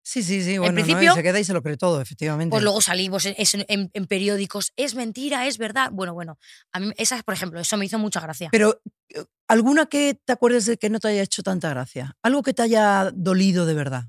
[0.00, 0.56] Sí, sí, sí.
[0.56, 0.80] Bueno, ¿no?
[0.80, 2.50] Y principio- se queda y se lo cree todo, efectivamente.
[2.50, 5.90] pues luego salimos en- en periódicos, es mentira, es verdad.
[5.92, 6.38] Bueno, bueno,
[6.72, 8.48] a mí esas, por ejemplo, eso me hizo mucha gracia.
[8.50, 8.80] Pero,
[9.10, 12.16] eh, ¿alguna que te acuerdes de que no te haya hecho tanta gracia?
[12.22, 14.04] Algo que te haya dolido de verdad.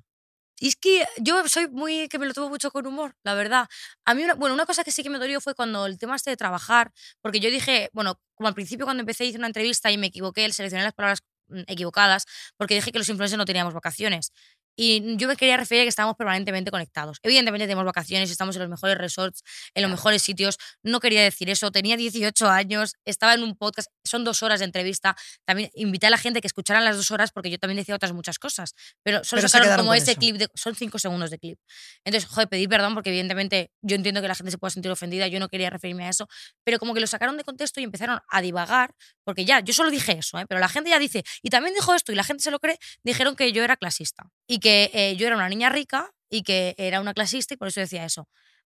[0.60, 3.67] Y es que yo soy muy, que me lo tomo mucho con humor, la verdad.
[4.06, 6.15] A mí, una, bueno, una cosa que sí que me dolió fue cuando el tema
[6.15, 6.91] este de trabajar,
[7.22, 10.45] porque yo dije, bueno, como al principio cuando empecé hice una entrevista y me equivoqué,
[10.45, 12.26] el seleccioné las palabras mm, equivocadas,
[12.58, 14.32] porque dije que los influencers no teníamos vacaciones.
[14.75, 17.17] Y yo me quería referir a que estábamos permanentemente conectados.
[17.23, 20.58] Evidentemente tenemos vacaciones, estamos en los mejores resorts, en los mejores sitios.
[20.84, 21.71] No quería decir eso.
[21.71, 25.15] Tenía 18 años, estaba en un podcast, son dos horas de entrevista.
[25.45, 28.13] También invité a la gente que escucharan las dos horas porque yo también decía otras
[28.13, 28.73] muchas cosas.
[29.03, 30.19] Pero solo Pero sacaron como ese eso.
[30.19, 31.60] clip, de, son cinco segundos de clip.
[32.05, 35.27] Entonces, joder, pedí perdón porque evidentemente yo entiendo que la gente se pueda sentir ofendida,
[35.27, 36.27] yo no quería referirme a eso,
[36.63, 39.91] pero como que lo sacaron de contexto y empezaron a divagar, porque ya, yo solo
[39.91, 40.45] dije eso, ¿eh?
[40.47, 42.77] pero la gente ya dice, y también dijo esto, y la gente se lo cree,
[43.03, 46.76] dijeron que yo era clasista y que eh, yo era una niña rica y que
[46.78, 48.28] era una clasista y por eso decía eso.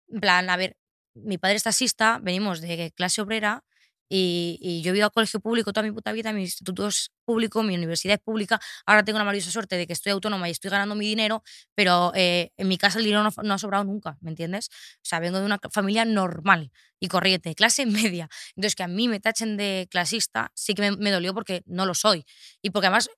[0.10, 0.78] En plan, a ver,
[1.16, 3.64] mi padre es taxista, venimos de clase obrera
[4.10, 7.64] y, yo he ido a colegio público toda mi puta vida, mi instituto es público,
[7.64, 10.70] mi universidad es pública, ahora tengo la maravillosa suerte de que estoy autónoma y estoy
[10.70, 11.44] ganando mi dinero,
[11.74, 14.70] pero eh, en mi casa el dinero no, no ha sobrado nunca, ¿me entiendes?
[14.98, 18.30] O sea, vengo de una familia normal y corriente, clase media.
[18.56, 21.96] Entonces, que a mí me tachen de clasista sí que me dolió porque no lo
[21.96, 22.26] soy.
[22.62, 23.10] Y porque además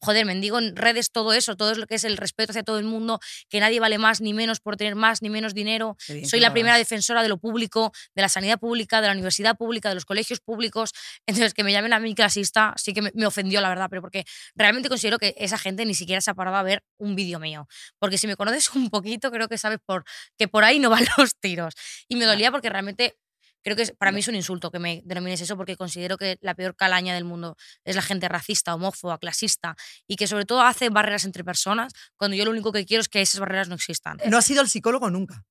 [0.00, 2.78] joder, mendigo en redes todo eso, todo es lo que es el respeto hacia todo
[2.78, 5.96] el mundo, que nadie vale más ni menos por tener más ni menos dinero.
[6.08, 9.56] Bien Soy la primera defensora de lo público, de la sanidad pública, de la universidad
[9.56, 10.92] pública, de los colegios públicos.
[11.26, 14.02] Entonces, que me llamen a mí clasista sí que me, me ofendió, la verdad, pero
[14.02, 17.38] porque realmente considero que esa gente ni siquiera se ha parado a ver un vídeo
[17.38, 17.66] mío.
[17.98, 20.04] Porque si me conoces un poquito, creo que sabes por,
[20.38, 21.74] que por ahí no van los tiros.
[22.08, 23.16] Y me dolía porque realmente
[23.64, 26.38] creo que es- para mí es un insulto que me denomines eso porque considero que
[26.42, 29.74] la peor calaña del mundo es la gente racista, homófoba, clasista
[30.06, 33.08] y que sobre todo hace barreras entre personas cuando yo lo único que quiero es
[33.08, 34.18] que esas barreras no existan.
[34.28, 35.44] No has ido al psicólogo nunca.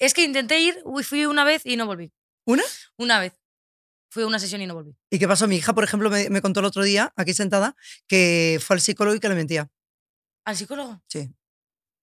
[0.00, 2.12] Es que intenté ir, fui una vez y no volví.
[2.46, 2.62] ¿Una?
[2.96, 3.34] Una vez.
[4.10, 4.96] Fui a una sesión y no volví.
[5.10, 5.46] ¿Y qué pasó?
[5.46, 7.76] Mi hija, por ejemplo, me, me contó el otro día, aquí sentada,
[8.06, 9.70] que fue al psicólogo y que le mentía.
[10.46, 11.02] ¿Al psicólogo?
[11.08, 11.28] Sí.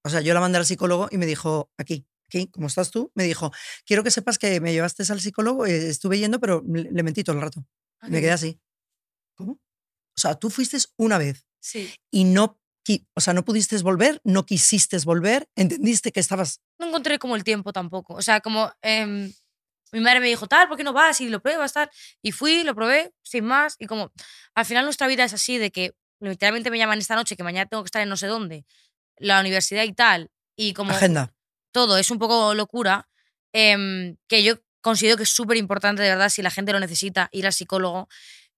[0.03, 3.11] O sea, yo la mandé al psicólogo y me dijo, aquí, aquí, como estás tú,
[3.15, 3.51] me dijo,
[3.85, 7.35] quiero que sepas que me llevaste al psicólogo, eh, estuve yendo, pero le mentí todo
[7.35, 7.65] el rato.
[8.01, 8.59] Ah, Y me quedé así.
[9.35, 9.53] ¿Cómo?
[9.53, 11.93] O sea, tú fuiste una vez Sí.
[12.11, 12.59] y no,
[13.15, 16.61] o sea, no pudiste volver, no quisiste volver, entendiste que estabas...
[16.79, 18.13] No encontré como el tiempo tampoco.
[18.13, 19.33] O sea, como em,
[19.91, 21.89] mi madre me dijo, tal, ¿por qué no vas y lo pruebas, tal?
[22.21, 23.75] Y fui, lo probé, sin más.
[23.79, 24.11] Y como
[24.53, 27.67] al final nuestra vida es así, de que literalmente me llaman esta noche, que mañana
[27.67, 28.65] tengo que estar en no sé dónde,
[29.17, 30.31] la universidad y tal.
[30.55, 31.34] Y como Agenda.
[31.75, 33.09] Todo es un poco locura,
[33.53, 37.27] em, que yo considero que es súper importante, de verdad, si la gente lo necesita,
[37.33, 38.07] ir al psicólogo.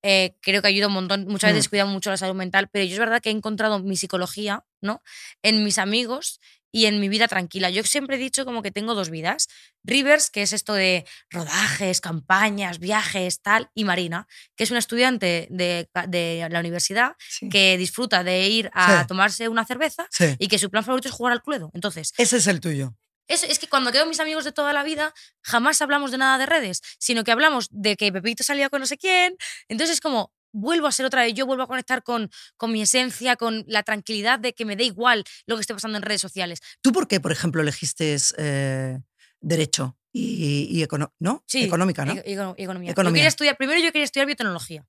[0.03, 1.25] eh, creo que ayuda un montón.
[1.27, 1.69] Muchas veces Mm.
[1.71, 5.01] cuida mucho la salud mental, pero yo es verdad que he encontrado mi psicología, ¿no?
[5.41, 6.39] En mis amigos
[6.71, 7.71] y en mi vida tranquila.
[7.71, 9.47] Yo siempre he dicho como que tengo dos vidas.
[9.83, 15.47] Rivers, que es esto de rodajes, campañas, viajes, tal, y Marina, que es una estudiante
[15.49, 17.49] de, de la universidad Sí.
[17.49, 19.07] que disfruta de ir a Sí.
[19.07, 20.35] tomarse una cerveza Sí.
[20.37, 21.71] y que su plan favorito es jugar al cluedo.
[21.73, 22.95] Entonces, Ese es el tuyo.
[23.27, 26.17] Es, es que cuando quedo con mis amigos de toda la vida, jamás hablamos de
[26.17, 29.35] nada de redes, sino que hablamos de que Pepito salía con no sé quién.
[29.67, 32.81] Entonces es como, vuelvo a ser otra vez yo, vuelvo a conectar con, con mi
[32.81, 36.21] esencia, con la tranquilidad de que me dé igual lo que esté pasando en redes
[36.21, 36.59] sociales.
[36.81, 38.99] ¿Tú por qué, por ejemplo, elegiste eh,
[39.39, 41.43] Derecho y, y econo- ¿no?
[41.45, 42.13] Sí, Económica, ¿no?
[42.13, 42.87] eco- econo- economía.
[42.89, 43.19] Yo Economía.
[43.19, 44.85] quería estudiar, primero yo quería estudiar biotecnología.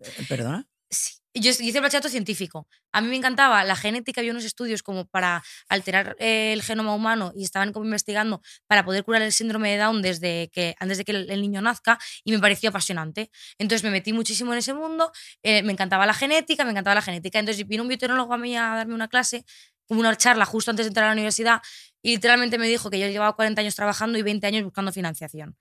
[0.00, 0.68] Eh, ¿Perdona?
[0.88, 1.14] Sí.
[1.34, 2.66] Yo hice el bachillerato científico.
[2.92, 7.32] A mí me encantaba la genética, había unos estudios como para alterar el genoma humano
[7.36, 11.04] y estaban como investigando para poder curar el síndrome de Down desde que, antes de
[11.04, 13.30] que el niño nazca y me pareció apasionante.
[13.58, 15.12] Entonces me metí muchísimo en ese mundo,
[15.44, 17.38] eh, me encantaba la genética, me encantaba la genética.
[17.38, 19.44] Entonces vino un biotecnólogo a mí a darme una clase,
[19.86, 21.60] como una charla justo antes de entrar a la universidad
[22.02, 25.56] y literalmente me dijo que yo llevaba 40 años trabajando y 20 años buscando financiación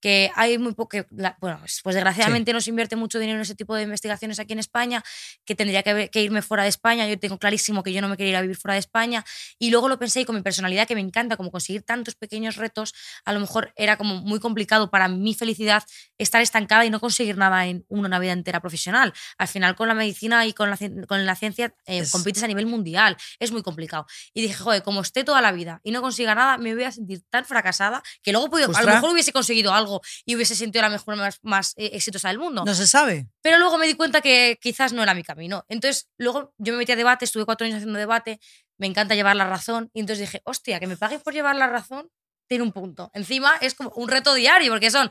[0.00, 3.54] que hay muy poco, que bueno, pues desgraciadamente no se invierte mucho dinero en ese
[3.54, 5.02] tipo de investigaciones aquí en España,
[5.44, 8.16] que tendría que, que irme fuera de España, yo tengo clarísimo que yo no me
[8.16, 9.24] quería ir a vivir fuera de España,
[9.58, 12.56] y luego lo pensé y con mi personalidad que me encanta, como conseguir tantos pequeños
[12.56, 15.82] retos, a lo mejor era como muy complicado para mi felicidad
[16.18, 19.12] estar estancada y no conseguir nada en una vida entera profesional.
[19.38, 22.46] Al final con la medicina y con la, con la ciencia eh, Es- compites a
[22.46, 24.06] nivel mundial, es muy complicado.
[24.34, 26.92] Y dije, joder, como esté toda la vida y no consiga nada, me voy a
[26.92, 29.89] sentir tan fracasada que luego puedo- a lo mejor hubiese conseguido algo
[30.24, 32.64] y hubiese sentido la mejor más, más eh, exitosa del mundo.
[32.64, 33.28] No se sabe.
[33.42, 35.64] Pero luego me di cuenta que quizás no era mi camino.
[35.68, 38.38] Entonces, luego yo me metí a debate, estuve cuatro años haciendo debate,
[38.78, 39.90] me encanta llevar la razón.
[39.92, 42.10] Y entonces dije, hostia, que me paguen por llevar la razón
[42.50, 43.12] tiene un punto.
[43.14, 45.08] Encima es como un reto diario, porque son,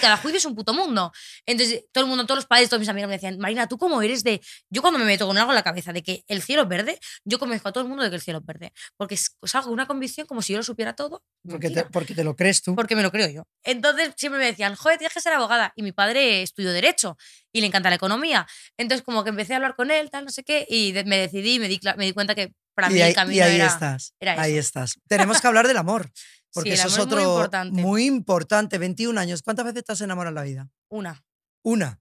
[0.00, 1.12] cada juicio es un puto mundo.
[1.46, 4.02] Entonces, todo el mundo, todos los padres, todos mis amigos me decían, Marina, ¿tú cómo
[4.02, 4.40] eres de...?
[4.70, 6.98] Yo cuando me meto con algo en la cabeza de que el cielo es verde,
[7.24, 8.72] yo convenzco a todo el mundo de que el cielo es verde.
[8.96, 11.22] Porque es, es algo, una convicción como si yo lo supiera todo.
[11.48, 12.74] Porque te, porque te lo crees tú.
[12.74, 13.44] porque me lo creo yo.
[13.62, 15.72] Entonces siempre me decían, joder, tienes que ser abogada.
[15.76, 17.16] Y mi padre estudió Derecho
[17.52, 18.48] y le encanta la economía.
[18.76, 21.60] Entonces como que empecé a hablar con él, tal, no sé qué, y me decidí,
[21.60, 23.66] me di, me di cuenta que para y mí ahí, el camino y ahí era...
[23.66, 24.14] estás.
[24.20, 24.98] era ahí estás.
[25.08, 26.10] Tenemos que hablar del amor.
[26.52, 27.82] Porque el eso es amor es otro muy importante.
[27.82, 28.78] muy importante.
[28.78, 29.42] 21 años.
[29.42, 30.68] ¿Cuántas veces te has enamorado en la vida?
[30.88, 31.24] Una.
[31.62, 32.00] Una.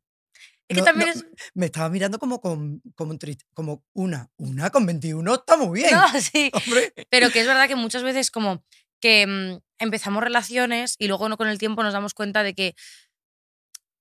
[0.67, 1.25] Es que No- también no, es...
[1.53, 4.29] Me estaba mirando como con, como, un triste- como una.
[4.37, 5.91] Una con 21 está muy bien.
[5.93, 6.49] No, sí.
[6.53, 6.93] Hombre.
[7.09, 8.63] Pero que es verdad que muchas veces como
[9.01, 12.75] que mm, empezamos relaciones y luego no con el tiempo nos damos cuenta de que,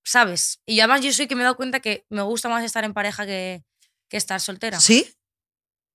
[0.03, 0.61] ¿sabes?
[0.65, 2.93] Y además yo soy que me he dado cuenta que me gusta más estar en
[2.93, 3.63] pareja que,
[4.09, 4.79] que estar soltera.
[4.79, 5.07] ¿Sí?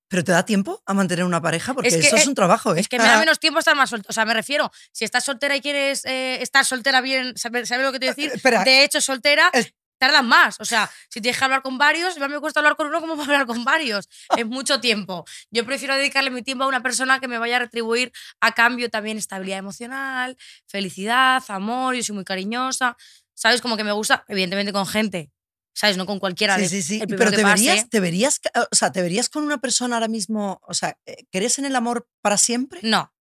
[0.09, 1.75] ¿Pero te da tiempo a mantener una pareja?
[1.75, 2.81] Porque Es que, eso es eh, un trabajo, ¿eh?
[2.81, 4.11] Es que me da menos tiempo estar más soltera.
[4.11, 7.85] O sea, me refiero, si estás soltera y quieres eh, estar soltera bien, ¿sabes, sabes
[7.87, 8.31] lo que te decir?
[8.35, 8.63] Espera.
[8.65, 10.61] De hecho, soltera, Es- tardas más.
[10.61, 13.17] O sea, si tienes que hablar con varios, igual me cuesta hablar con uno como
[13.17, 14.09] para hablar con varios.
[14.37, 15.25] Es mucho tiempo.
[15.51, 18.91] Yo prefiero dedicarle mi tiempo a una persona que me vaya a retribuir a cambio
[18.91, 20.37] también estabilidad emocional,
[20.67, 21.95] felicidad, amor.
[21.95, 22.97] Yo soy muy cariñosa.
[23.37, 23.61] ¿Sabes?
[23.61, 25.31] Como que me gusta, evidentemente, con gente.
[25.75, 25.97] ¿Sabes?
[25.97, 26.57] No con cualquiera.
[26.59, 27.01] Sí, sí, sí.
[27.01, 27.65] el Pero que te pase.
[27.67, 31.25] verías, te verías, o sea, te verías con una persona ahora mismo, o sea, eh,
[31.33, 32.81] ¿crees en el amor para siempre?
[32.83, 33.11] No.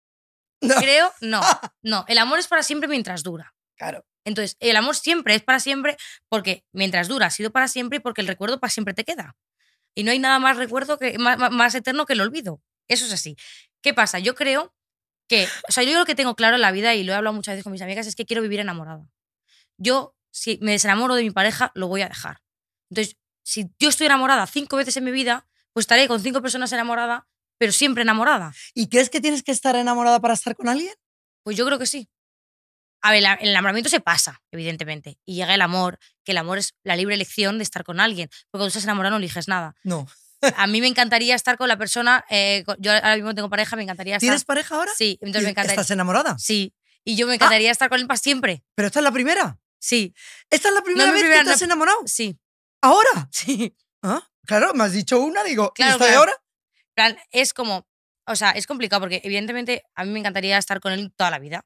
[0.64, 0.76] No.
[0.76, 1.42] Creo, no.
[1.82, 2.06] No.
[2.08, 3.56] El amor es para siempre mientras dura.
[3.78, 4.06] Claro.
[4.26, 5.98] Entonces, el amor siempre es para siempre
[6.30, 9.36] porque mientras dura ha sido para siempre y porque el recuerdo para siempre te queda.
[9.96, 12.62] Y no hay nada más recuerdo que más- más eterno que el olvido.
[12.88, 13.36] Eso es así.
[13.82, 14.20] ¿Qué pasa?
[14.20, 14.72] Yo creo
[15.28, 17.34] que, o sea, yo lo que tengo claro en la vida y lo he hablado
[17.34, 19.08] muchas veces con mis amigas es que quiero vivir enamorada.
[19.78, 22.41] Yo, si me desenamoro de mi pareja, lo voy a dejar.
[22.92, 26.72] Entonces, si yo estoy enamorada cinco veces en mi vida, pues estaré con cinco personas
[26.74, 27.28] enamorada,
[27.58, 28.54] pero siempre enamorada.
[28.74, 30.94] ¿Y crees que tienes que estar enamorada para estar con alguien?
[31.44, 32.10] Pues yo creo que sí.
[33.02, 36.76] A ver, el enamoramiento se pasa, evidentemente, y llega el amor, que el amor es
[36.84, 39.74] la libre elección de estar con alguien, porque cuando estás enamorado no eliges nada.
[39.84, 40.08] No.
[40.58, 43.84] A mí me encantaría estar con la persona, eh, yo ahora mismo tengo pareja, me
[43.84, 44.28] encantaría estar...
[44.28, 44.92] ¿Tienes pareja ahora?
[44.96, 45.82] Sí, entonces ¿Y me encantaría...
[45.82, 46.38] ¿Estás enamorada?
[46.38, 46.74] Sí,
[47.04, 48.64] y yo me encantaría estar con él para siempre.
[48.76, 49.60] Pero esta es la primera.
[49.80, 50.14] Sí,
[50.52, 51.66] Esta es la primera mi vez primera, que no.
[51.66, 51.98] enamorado.
[52.06, 52.38] sí,
[52.82, 53.10] ¿Ahora?
[53.32, 53.76] sí.
[54.02, 54.28] ¿Ah?
[54.46, 56.20] Claro, me has dicho una, digo, Claro, ¿y esta de claro.
[56.20, 56.44] ahora?
[56.96, 57.88] Plan, es como,
[58.26, 61.40] o sea, es complicado porque evidentemente a mí me encantaría estar con él toda la
[61.40, 61.66] vida.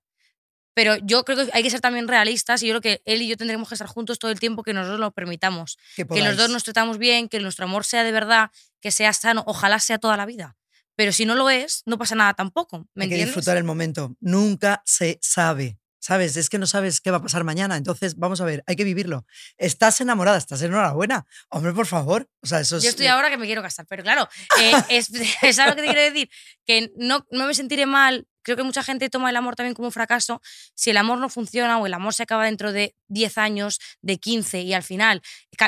[0.73, 3.29] Pero yo creo que hay que ser también realistas y yo creo que él y
[3.29, 5.77] yo tendremos que estar juntos todo el tiempo que nosotros lo permitamos.
[5.95, 8.51] Que, que los dos nos tratamos bien, que nuestro amor sea de verdad,
[8.81, 10.57] que sea sano, ojalá sea toda la vida.
[10.97, 12.79] Pero si no lo es, no pasa nada tampoco.
[12.93, 13.27] ¿Me Hay que entiendes?
[13.27, 14.15] disfrutar el momento.
[14.19, 15.79] Nunca se sabe.
[16.05, 16.37] ¿Sabes?
[16.37, 17.77] Es que no sabes qué va a pasar mañana.
[17.77, 19.25] Entonces, vamos a ver, hay que vivirlo.
[19.57, 21.25] Estás enamorada, estás enhorabuena.
[21.49, 22.29] Hombre, por favor.
[22.43, 22.83] O sea, eso es.
[22.83, 24.29] Yo estoy eh, ahora que me quiero casar, pero claro,
[24.61, 25.07] eh, es,
[25.55, 26.29] ¿sabes lo que te quiero decir?
[26.63, 28.27] Que no, no me sentiré mal.
[28.45, 30.39] Creo que mucha gente toma el amor también como un fracaso.
[30.75, 34.19] Si el amor no funciona o el amor se acaba dentro de 10 años, de
[34.19, 35.21] 15 y al final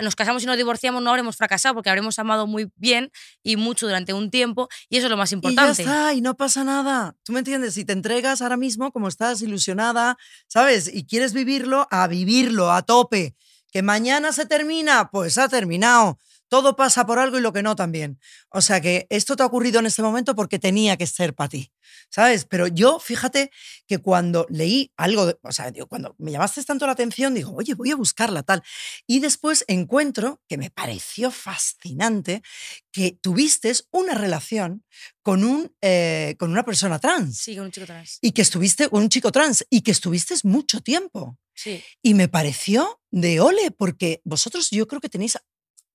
[0.04, 3.12] nos casamos y nos divorciamos, no habremos fracasado porque habremos amado muy bien
[3.42, 5.82] y mucho durante un tiempo y eso es lo más Y ya importante.
[5.82, 7.16] está, y no pasa nada.
[7.24, 7.74] ¿Tú me entiendes?
[7.74, 10.88] Si te entregas ahora mismo, como estás ilusionada, ¿sabes?
[10.94, 13.36] Y quieres vivirlo, a vivirlo a tope.
[13.72, 16.20] Que mañana se termina, pues ha terminado.
[16.50, 18.20] Todo pasa por algo y lo que no también.
[18.50, 21.50] O sea que esto te ha ocurrido en este momento porque tenía que ser para
[21.50, 21.72] ti,
[22.10, 22.46] ¿sabes?
[22.46, 23.52] Pero yo, fíjate
[23.88, 27.54] que cuando leí algo, de- o sea, digo, cuando me llamaste tanto la atención, digo,
[27.56, 28.64] oye, voy a buscarla tal.
[29.06, 32.42] Y después encuentro, que me pareció fascinante,
[32.92, 34.84] que tuviste una relación
[35.22, 37.38] con, un, eh, con una persona trans.
[37.38, 38.18] Sí, con un chico trans.
[38.22, 41.38] Y que estuviste con un chico trans y que estuviste mucho tiempo.
[41.54, 41.84] Sí.
[42.04, 45.38] Y me pareció de ole, porque vosotros yo creo que tenéis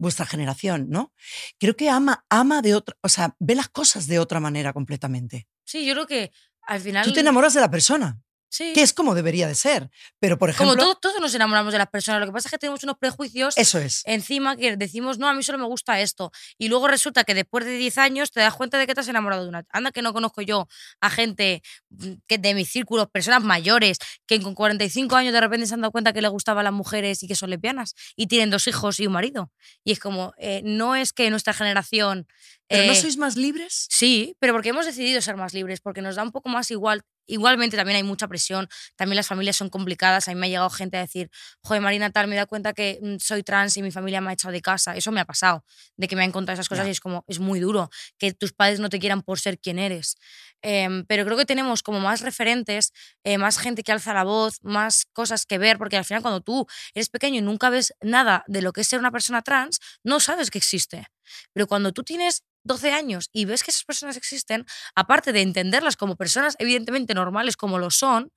[0.02, 1.14] vuestra generación, ¿no?
[1.58, 5.48] Creo que ama, ama de otra, o sea, ve las cosas de otra manera completamente.
[5.64, 7.04] Sí, yo creo que al final.
[7.04, 8.20] Tú te enamoras de la persona,
[8.52, 8.74] Sí.
[8.74, 9.88] que es como debería de ser.
[10.20, 12.20] Pero, por ejemplo, Como todos, todos nos enamoramos de las personas.
[12.20, 14.02] Lo que pasa es que tenemos unos prejuicios eso es.
[14.04, 16.30] encima que decimos, no, a mí solo me gusta esto.
[16.58, 19.08] Y luego resulta que después de 10 años te das cuenta de que te has
[19.08, 19.64] enamorado de una.
[19.70, 20.68] Anda que no conozco yo
[21.00, 25.66] a gente mm, que de mis círculos, personas mayores, que con 45 años de repente
[25.66, 28.50] se han dado cuenta que les gustaban las mujeres y que son lesbianas y tienen
[28.50, 29.50] dos hijos y un marido.
[29.82, 32.26] Y es como, eh, no es que nuestra generación...
[32.68, 33.86] ¿Pero no eh, sois más libres?
[33.90, 37.02] Sí, pero porque hemos decidido ser más libres, porque nos da un poco más igual.
[37.26, 40.28] Igualmente también hay mucha presión, también las familias son complicadas.
[40.28, 41.30] A mí me ha llegado gente a decir,
[41.62, 44.32] joder, Marina, tal, me da cuenta que mm, soy trans y mi familia me ha
[44.34, 44.96] echado de casa.
[44.96, 45.64] Eso me ha pasado,
[45.96, 48.52] de que me han contado esas cosas y es como, es muy duro que tus
[48.52, 50.16] padres no te quieran por ser quien eres.
[50.62, 52.92] Em, pero creo que tenemos como más referentes,
[53.24, 56.40] eh, más gente que alza la voz, más cosas que ver, porque al final cuando
[56.40, 59.80] tú eres pequeño y nunca ves nada de lo que es ser una persona trans,
[60.04, 61.06] no sabes que existe.
[61.52, 65.96] Pero cuando tú tienes 12 años y ves que esas personas existen, aparte de entenderlas
[65.96, 68.30] como personas evidentemente normales como lo son,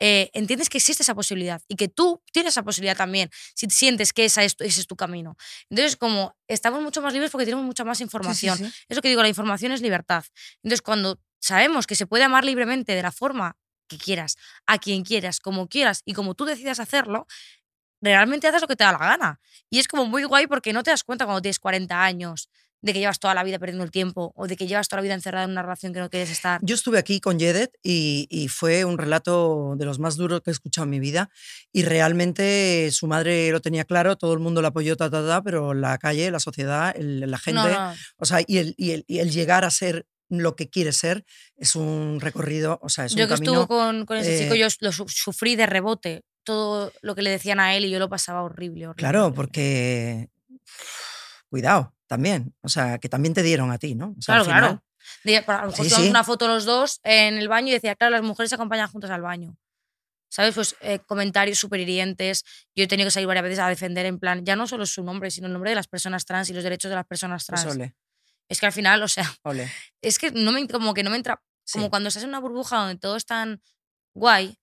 [0.00, 4.12] eh, entiendes que existe esa posibilidad y que tú tienes esa posibilidad también si sientes
[4.12, 5.36] que esa es, tu- ese es tu camino.
[5.70, 8.58] Entonces, como estamos mucho más libres porque tenemos mucha más Sí, sí, información.
[8.58, 8.64] sí.
[8.88, 10.24] Es lo que digo, la información es libertad.
[10.62, 13.56] Entonces, cuando sabemos que se puede amar libremente de la forma
[13.88, 14.36] que quieras,
[14.66, 17.26] a quien quieras, como quieras y como tú decidas hacerlo,
[18.00, 19.40] realmente haces lo que te da la gana.
[19.70, 22.48] Y es como muy guay porque no te das cuenta cuando tienes 40 años
[22.80, 25.02] de que llevas toda la vida perdiendo el tiempo o de que llevas toda la
[25.04, 26.60] vida encerrada en una relación que no quieres estar.
[26.62, 30.50] Yo estuve aquí con Yedet y, y fue un relato de los más duros que
[30.50, 31.28] he escuchado en mi vida.
[31.72, 35.42] Y realmente su madre lo tenía claro, todo el mundo la apoyó, ta, ta, ta,
[35.42, 38.92] pero la calle, la sociedad, el- la gente, No, no, o sea, y el, y,
[38.92, 41.24] el, y el llegar a ser lo que quiere ser
[41.56, 43.52] es un recorrido, o sea, es yo un que camino.
[43.62, 46.22] estuve con, con ese chico, eh, yo lo su- sufrí de rebote.
[46.44, 48.86] Todo lo que le decían a él y yo lo pasaba horrible.
[48.86, 50.28] horrible Claro, porque
[51.50, 54.14] cuidado también, o sea, que también te dieron a ti, ¿no?
[54.18, 54.66] O sea, al Claro, claro.
[54.66, 54.82] final-
[55.24, 56.08] De- para- a lo mejor Sí, sí.
[56.10, 59.10] una foto los dos en el baño y decía, claro, las mujeres se acompañan juntas
[59.10, 59.56] al baño.
[60.30, 60.54] ¿Sabes?
[60.54, 62.44] Pues eh, comentarios súper hirientes.
[62.76, 65.02] Yo he tenido que salir varias veces a defender en plan, ya no solo su
[65.02, 67.62] nombre, sino el nombre de las personas trans y los derechos de las personas Pues
[67.62, 67.76] trans.
[67.76, 67.94] ole,
[68.50, 69.70] Es que al final, o sea, ole.
[70.02, 71.40] es que no me, como que no me entra,
[71.72, 71.90] como Sí.
[71.90, 73.62] cuando estás en una burbuja donde todo es tan
[74.14, 74.58] guay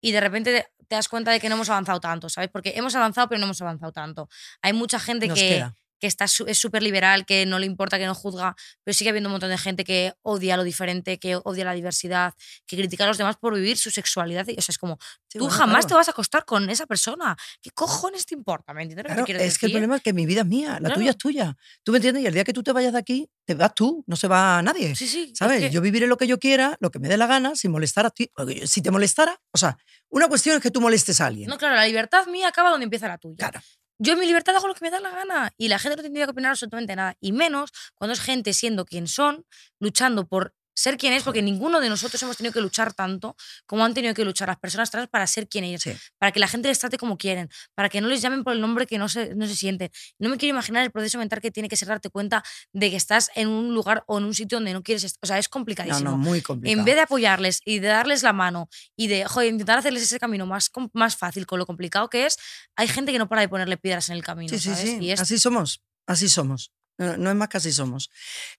[0.00, 2.50] y de repente te, te das cuenta de que no hemos avanzado tanto, ¿sabes?
[2.52, 4.28] Porque hemos avanzado, pero no hemos avanzado tanto.
[4.62, 5.74] Hay mucha gente Nos que, queda.
[6.00, 9.28] Que está, es súper liberal, que no le importa, que no juzga, pero sigue habiendo
[9.28, 12.34] un montón de gente que odia lo diferente, que odia la diversidad,
[12.66, 14.46] que critica a los demás por vivir su sexualidad.
[14.48, 15.86] y- O sea, es como, Sí, tú bueno, jamás claro.
[15.88, 17.36] te vas a acostar con esa persona.
[17.62, 18.72] ¿Qué cojones te importa?
[18.74, 19.74] ¿Me entiendes lo que Claro, te quiero es que el decir?
[19.74, 20.94] problema es que mi vida es mía, la Claro.
[20.96, 21.56] tuya es tuya.
[21.84, 22.22] ¿Tú me entiendes?
[22.24, 24.60] Y el día que tú te vayas de aquí, te vas tú, no se va
[24.62, 24.96] nadie.
[24.96, 25.28] Sí, sí.
[25.32, 25.60] es ¿Sabes?
[25.60, 28.06] que- Yo viviré lo que yo quiera, lo que me dé la gana, sin molestar
[28.06, 28.30] a ti.
[28.64, 29.76] Si te molestara, o sea,
[30.08, 31.48] una cuestión es que tú molestes a alguien.
[31.48, 33.36] No, claro, la libertad mía acaba donde empieza la tuya.
[33.36, 33.60] Claro.
[34.02, 36.02] Yo en mi libertad hago lo que me da la gana y la gente no
[36.02, 37.18] tendría que opinar absolutamente nada.
[37.20, 39.44] Y menos cuando es gente siendo quien son,
[39.78, 43.84] luchando por ser quien es, porque ninguno de nosotros hemos tenido que luchar tanto como
[43.84, 45.92] han tenido que luchar las personas trans para ser quien ellos, Sí.
[46.18, 48.60] para que la gente les trate como quieren, para que no les llamen por el
[48.60, 49.90] nombre que no se, no se sienten.
[50.18, 52.96] No me quiero imaginar el proceso mental que tiene que ser darte cuenta de que
[52.96, 55.18] estás en un lugar o en un sitio donde no quieres estar.
[55.22, 56.78] O sea, es No, complicadísimo no, muy complicado.
[56.80, 60.18] en vez de apoyarles y de darles la mano y de joder, intentar hacerles ese
[60.18, 62.36] camino más, más fácil con lo complicado que es,
[62.76, 64.48] hay gente que no para de ponerle piedras en el camino.
[64.48, 64.80] Sí, sí, ¿sabes?
[64.90, 64.98] sí.
[65.00, 65.82] Y es- Así somos.
[66.06, 66.72] Así somos.
[66.98, 68.10] No, no es más que así somos.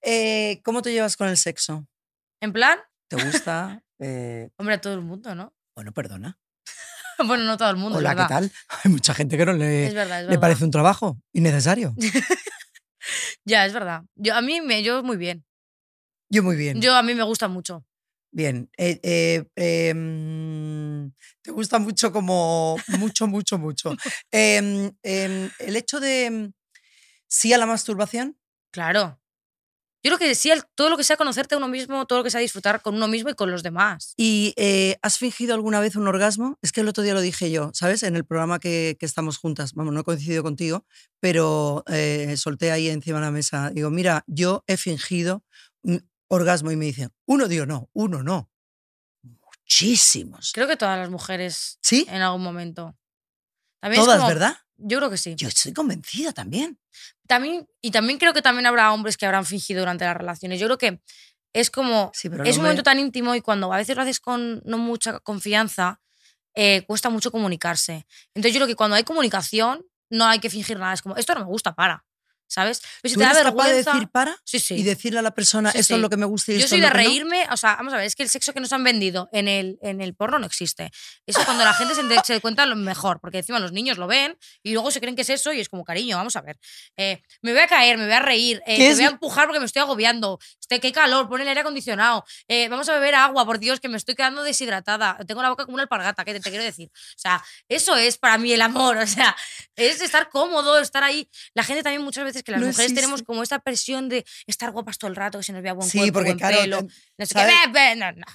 [0.02, 1.88] Eh, ¿Cómo te llevas con el sexo?
[2.42, 3.84] En plan, ¿Te gusta?
[4.00, 5.54] Eh, hombre, a todo el mundo, ¿no?
[5.76, 6.40] bueno, perdona.
[7.28, 7.98] bueno, no todo el mundo.
[7.98, 8.52] Hola, es ¿qué tal?
[8.84, 11.96] Hay mucha gente que no le, Es verdad, es le parece un trabajo innecesario.
[13.44, 14.04] Ya, es verdad.
[14.16, 15.44] Yo, a mí me, yo muy bien.
[16.30, 16.80] Yo muy bien.
[16.82, 17.84] Yo a mí me gusta mucho.
[18.32, 18.70] Bien.
[18.78, 23.96] Eh, eh, em, te gusta mucho como mucho, mucho, mucho.
[24.32, 26.54] Em, em, el hecho de
[27.28, 28.38] sí a la masturbación.
[28.72, 29.21] Claro.
[30.04, 32.32] Yo creo que el- todo lo que sea conocerte a uno mismo, todo lo que
[32.32, 34.14] sea disfrutar con uno mismo y con los demás.
[34.18, 36.58] ¿Y eh, has fingido alguna vez un orgasmo?
[36.64, 38.02] Es que el otro día lo dije yo, ¿sabes?
[38.04, 39.74] En el programa que, que estamos juntas.
[39.74, 40.86] Vamos, no he coincidido contigo,
[41.20, 43.70] pero eh, solté ahí encima de la mesa.
[43.70, 45.44] Digo, mira, yo he fingido
[45.84, 48.49] un orgasmo y me dicen, uno, digo, no, uno no.
[49.24, 50.52] Muchísimos.
[50.54, 52.06] Creo que todas las mujeres ¿Sí?
[52.10, 52.95] en algún momento.
[53.80, 54.58] También Todas, como- ¿verdad?
[54.84, 55.36] Yo creo que sí.
[55.36, 56.80] Yo estoy convencida también.
[57.28, 60.60] También, y también creo que también habrá hombres que habrán fingido durante las relaciones.
[60.60, 61.02] Yo creo que
[61.54, 62.12] es como.
[62.14, 64.62] Sí, pero es un hombre- momento tan íntimo y cuando a veces lo haces con
[64.66, 66.02] no mucha confianza,
[66.56, 68.06] eh, cuesta mucho comunicarse.
[68.34, 70.94] Entonces yo creo que cuando hay comunicación, no hay que fingir nada.
[70.94, 72.04] Es como, esto no me gusta, para.
[72.52, 72.82] ¿Sabes?
[73.02, 74.76] Pero si ¿Tú te da eres capaz de decir para sí, sí.
[74.76, 76.70] y decirle a la persona Sí, esto es lo que me gusta y Yo esto
[76.76, 77.10] soy es de lo que no"?
[77.10, 79.47] reírme, o sea, vamos a ver, es que el sexo que nos han vendido en
[79.47, 80.91] el, en el porno no existe.
[81.26, 84.38] Eso cuando la gente se, se cuenta lo mejor, porque encima los niños lo ven
[84.64, 86.58] y luego se creen que es eso y es como, cariño, vamos a ver.
[86.97, 89.45] eh, me voy a caer, me voy a reír, eh, ¿Qué me voy a empujar
[89.47, 90.38] porque me estoy agobiando.
[90.60, 92.26] Este, qué calor, pon el aire acondicionado.
[92.49, 95.18] eh, vamos a beber agua, por Dios, que me estoy quedando deshidratada.
[95.26, 96.89] Tengo la boca como una alpargata, ¿qué te, te quiero decir?
[96.93, 99.36] O sea, eso es para mí el amor, o sea,
[99.76, 101.30] es estar cómodo, estar ahí.
[101.54, 103.26] La gente también muchas veces que las No mujeres tenemos existe.
[103.26, 105.98] como esta presión de estar guapas todo el rato, que se nos vea buen Sí,
[106.00, 106.82] cuerpo, porque buen claro, pelo,
[107.18, 107.96] no sé qué.
[107.98, 108.26] no, no.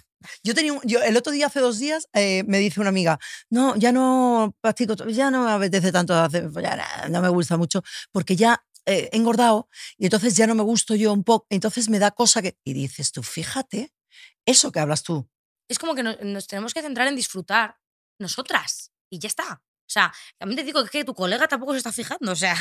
[0.42, 3.18] Yo tenía un- yo el otro día, hace dos días, eh, me dice una amiga,
[3.50, 7.56] no, ya no practico, ya no me apetece tanto, hacer, ya na- no me gusta
[7.56, 7.82] mucho,
[8.12, 11.88] porque ya eh, he engordado y entonces ya no me gusto yo un poco, entonces
[11.88, 12.56] me da cosa que...
[12.64, 13.92] Y dices tú, fíjate,
[14.46, 15.28] eso que hablas tú,
[15.68, 17.76] Es como que no- nos, tenemos que centrar en disfrutar
[18.20, 19.60] nosotras y ya está.
[19.62, 22.54] O sea, también te digo que tu colega tampoco se está fijando, o sea,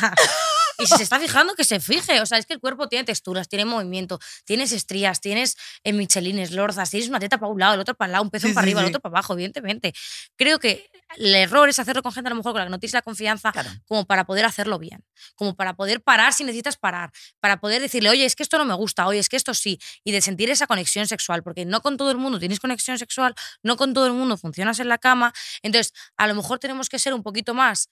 [0.78, 2.22] y si se está fijando, que se fije.
[2.22, 6.52] O sea, es que el cuerpo tiene texturas, tiene movimiento, tienes estrías, tienes eh, michelines,
[6.52, 8.54] lorzas, tienes una teta para un lado, el otro para el lado, un pezón Sí,
[8.54, 8.92] para sí, arriba, el sí.
[8.92, 9.94] otro para abajo, evidentemente.
[10.36, 12.80] Creo que el error es hacerlo con gente a lo mejor con la que no
[12.80, 13.70] tienes la confianza claro.
[13.88, 15.04] como para poder hacerlo bien,
[15.36, 18.66] como para poder parar si necesitas parar, para poder decirle, oye, es que esto no
[18.66, 21.82] me gusta, oye, es que esto sí, y de sentir esa conexión sexual, porque no
[21.82, 24.98] con todo el mundo tienes conexión sexual, no con todo el mundo funcionas en la
[24.98, 27.90] cama, entonces a lo mejor tenemos que ser un poquito más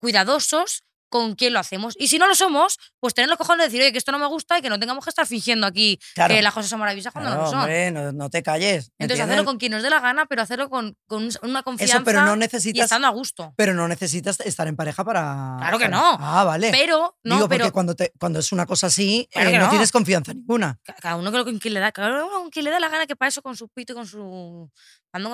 [0.00, 1.94] cuidadosos con quién lo hacemos.
[1.98, 4.18] Y si no lo somos, pues tener los cojones de decir, oye, que esto no
[4.18, 6.34] me gusta y que no tengamos que estar fingiendo aquí Claro.
[6.34, 7.60] que las cosas son maravillosas cuando Claro, no lo son.
[7.60, 8.90] hombre, no, no te calles.
[8.98, 11.96] Entonces hacerlo con quien nos dé la gana, pero hacerlo con, con un- una confianza
[11.96, 13.54] Eso, pero no y necesitas, estando a gusto.
[13.56, 15.56] pero no necesitas estar en pareja para...
[15.58, 16.16] Claro que no.
[16.20, 16.70] Ah, vale.
[16.70, 19.64] Pero, no, Digo, pero porque cuando, te, cuando es una cosa así, Claro eh, no
[19.64, 19.70] no.
[19.70, 20.78] tienes confianza ninguna.
[20.82, 22.80] Ca- cada uno creo que con quien le da, cada uno con quien le da
[22.80, 24.70] la gana que para eso con su pito y con su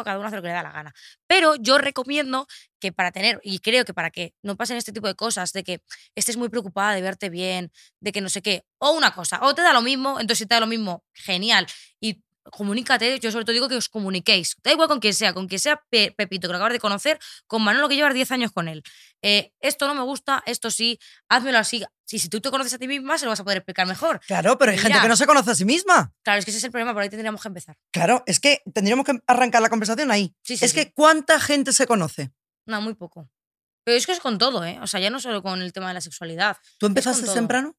[0.04, 0.94] cada uno hace lo que le da la gana.
[1.32, 2.46] Pero yo recomiendo
[2.78, 5.64] que para tener y creo que para que no pasen este tipo de cosas de
[5.64, 5.80] que
[6.14, 9.54] estés muy preocupada de verte bien, de que no sé qué, o una cosa, o
[9.54, 11.66] te da lo mismo, entonces si te da lo mismo, genial
[12.00, 15.48] y comunícate, yo sobre todo digo que os comuniquéis, da igual con quien sea, con
[15.48, 18.52] quien sea Pe- Pepito, que lo acabas de conocer, con Manolo que llevas 10 años
[18.52, 18.82] con él.
[19.22, 21.84] Eh, esto no me gusta, esto sí, házmelo así.
[22.04, 24.20] Si tú te conoces a ti misma, se lo vas a poder explicar mejor.
[24.26, 26.12] Claro, pero hay gente que no se conoce a sí misma.
[26.22, 27.76] Claro, es que ese es el problema, por ahí tendríamos que empezar.
[27.90, 30.34] Claro, es que tendríamos que arrancar la conversación ahí.
[30.42, 30.76] Sí, sí, es sí.
[30.76, 32.32] que ¿cuánta gente se conoce?
[32.66, 33.30] No, muy poco.
[33.84, 34.78] Pero es que es con todo, ¿eh?
[34.82, 36.56] O sea, ya no solo con el tema de la sexualidad.
[36.78, 37.76] ¿Tú empezaste temprano?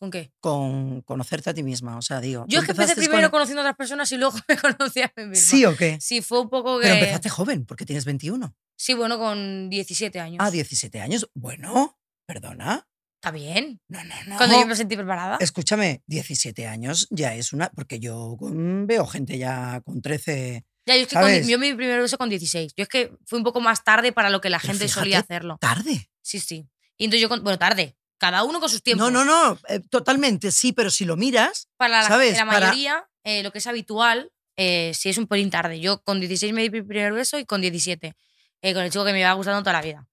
[0.00, 0.32] ¿Con qué?
[0.40, 2.46] Con conocerte a ti misma, o sea, digo.
[2.48, 5.02] Yo ¿tú es que empecé primero con- conociendo a otras personas y luego me conocí
[5.02, 5.44] a mí misma.
[5.50, 5.98] ¿Sí o qué?
[6.00, 6.84] Sí, fue un poco que...
[6.84, 8.56] Pero empezaste joven, porque tienes 21.
[8.76, 10.38] Sí, bueno, con 17 años.
[10.40, 11.28] Ah, 17 años.
[11.34, 12.88] Bueno, perdona.
[13.22, 13.78] Está bien.
[13.88, 14.36] No, no, no.
[14.38, 15.36] Cuando yo me sentí preparada.
[15.38, 17.68] Escúchame, 17 años ya es una.
[17.68, 20.64] Porque yo veo gente ya con 13.
[20.86, 22.72] Ya, yo es que con- yo mi primer beso con 16.
[22.74, 25.00] Yo es que fui un poco más tarde para lo que la Pero gente fíjate,
[25.00, 25.58] solía hacerlo.
[25.60, 26.08] Tarde.
[26.22, 26.66] Sí, sí.
[26.96, 27.98] Y entonces yo, con- bueno, tarde.
[28.20, 29.10] Cada uno con sus tiempos.
[29.10, 29.58] No, no, no.
[29.68, 31.68] eh, totalmente, sí, pero si lo miras.
[31.78, 32.36] Para la, ¿Sabes?
[32.36, 35.80] la Para- mayoría, eh, lo que es habitual, eh, sí es un pelín tarde.
[35.80, 38.14] Yo con 16 me di mi primer beso y con 17,
[38.62, 40.06] eh, con el chico que me iba gustando toda la vida.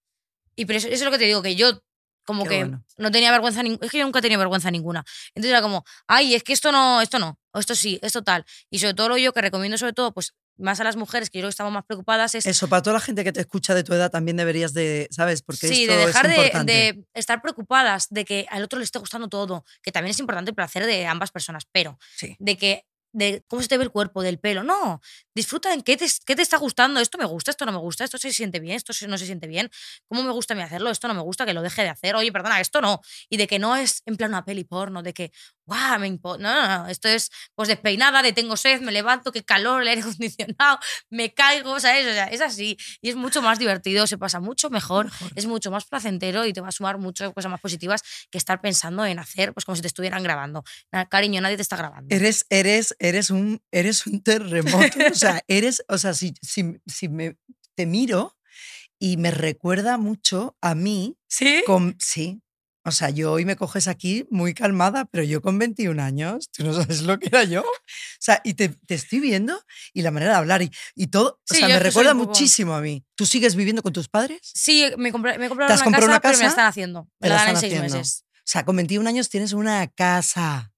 [0.55, 1.83] Y pero eso, eso es lo que te digo, que yo
[2.25, 2.83] como Qué que bueno.
[2.97, 5.03] no tenía vergüenza, ning- es que yo nunca tenía vergüenza ninguna.
[5.35, 8.45] Entonces era como, ay, es que esto no, esto no, o esto sí, esto tal.
[8.69, 11.37] Y sobre todo lo yo que recomiendo sobre todo, pues más a las mujeres, que
[11.37, 13.73] yo creo que estamos más preocupadas, es Eso, para toda la gente que te escucha
[13.75, 15.07] de tu edad también deberías de.
[15.11, 15.41] ¿Sabes?
[15.41, 16.71] Porque sí, esto de dejar es de, importante.
[16.73, 20.49] de estar preocupadas de que al otro le esté gustando todo, que también es importante
[20.51, 22.35] el placer de ambas personas, pero Sí.
[22.39, 22.83] de que
[23.17, 24.63] de cómo se te ve el cuerpo, del pelo.
[24.63, 25.01] No,
[25.33, 26.99] disfruta en qué te, qué te está gustando.
[26.99, 29.47] Esto me gusta, esto no me gusta, esto se siente bien, esto no se siente
[29.47, 29.71] bien.
[30.07, 30.91] ¿Cómo me gusta a mí hacerlo?
[30.91, 32.15] Esto no me gusta, que lo deje de hacer.
[32.15, 33.01] Oye, perdona, esto no.
[33.27, 35.31] Y de que no es en plan una peli porno, de que,
[35.65, 36.37] guau, me impo-".
[36.37, 36.87] No, no, no.
[36.87, 40.77] Esto es pues despeinada, de tengo sed, me levanto, qué calor, el aire acondicionado,
[41.09, 42.05] me caigo, ¿sabes?
[42.05, 42.77] O sea, es así.
[43.01, 45.31] Y es mucho más divertido, se pasa mucho mejor, Mejor.
[45.35, 48.61] es mucho más placentero y te va a sumar muchas cosas más positivas que estar
[48.61, 50.63] pensando en hacer, pues como si te estuvieran grabando.
[51.09, 52.13] Cariño, nadie te está grabando.
[52.15, 54.99] Eres, eres, eres un, eres un terremoto.
[55.11, 57.37] o sea, eres, o sea, si, si, si me,
[57.75, 58.35] te miro
[58.99, 61.63] y me recuerda mucho a mí ¿Sí?
[61.65, 62.41] con, sí.
[62.85, 66.63] O sea, yo hoy me coges aquí muy calmada, pero yo con 21 años, tú
[66.63, 67.59] no sabes lo que era yo.
[67.61, 67.65] O
[68.17, 69.61] sea, y te, te estoy viendo
[69.93, 72.73] y la manera de hablar y, y todo, Sí, o sea, me recuerda poco- muchísimo
[72.75, 73.03] a mí.
[73.15, 74.39] ¿Tú sigues viviendo con tus padres?
[74.41, 76.49] Sí, me compré, me compraron ¿Te has una, comprado casa, una pero me la casa?
[76.49, 77.09] están haciendo.
[77.19, 77.97] Me la la dan en seis haciendo.
[77.97, 78.23] meses.
[78.37, 80.71] O sea, con 21 años tienes una casa.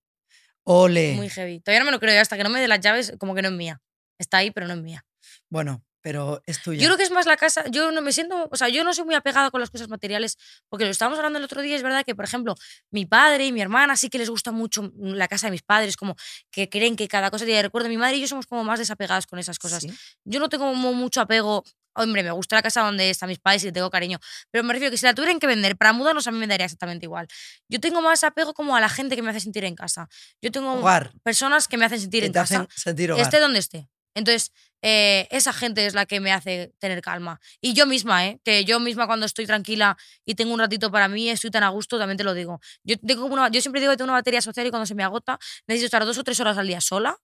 [0.71, 1.15] Ole.
[1.15, 1.61] Muy heavy.
[1.61, 3.47] Todavía no me lo creo, hasta que no me dé las llaves, como que no
[3.47, 3.81] es mía.
[4.19, 5.03] Está ahí, pero no es mía.
[5.49, 6.79] Bueno, pero es tuya.
[6.79, 7.63] Yo creo que es más la casa.
[7.71, 8.47] Yo no me siento.
[8.51, 10.37] O sea, yo no soy muy apegada con las cosas materiales,
[10.69, 11.75] porque lo estábamos hablando el otro día.
[11.75, 12.53] Es verdad que, por ejemplo,
[12.91, 15.97] mi padre y mi hermana sí que les gusta mucho la casa de mis padres,
[15.97, 16.15] como
[16.51, 17.89] que creen que cada cosa tiene recuerdo.
[17.89, 19.81] Mi madre y yo somos como más desapegadas con esas cosas.
[19.81, 19.91] Sí.
[20.23, 21.63] Yo no tengo mucho apego.
[21.95, 24.19] Hombre, me gusta la casa donde están mis padres y tengo cariño.
[24.51, 26.65] Pero me refiero que si la tuvieran que vender para mudarnos, a mí me daría
[26.65, 27.27] exactamente igual.
[27.67, 30.07] Yo tengo más apego como a la gente que me hace sentir en casa.
[30.41, 31.11] Yo tengo Hogar.
[31.23, 33.23] personas que me hacen sentir que en te casa hacen sentir hogar.
[33.23, 33.89] esté donde esté.
[34.15, 37.39] Entonces, eh, esa gente es la que me hace tener calma.
[37.61, 38.39] Y yo misma, ¿eh?
[38.43, 41.69] Que yo misma cuando estoy tranquila y tengo un ratito para mí, estoy tan a
[41.69, 42.59] gusto, también te lo digo.
[42.83, 45.03] Yo, tengo una, yo siempre digo que tengo una batería social y cuando se me
[45.03, 45.37] agota,
[45.67, 47.17] necesito estar dos o tres horas al día sola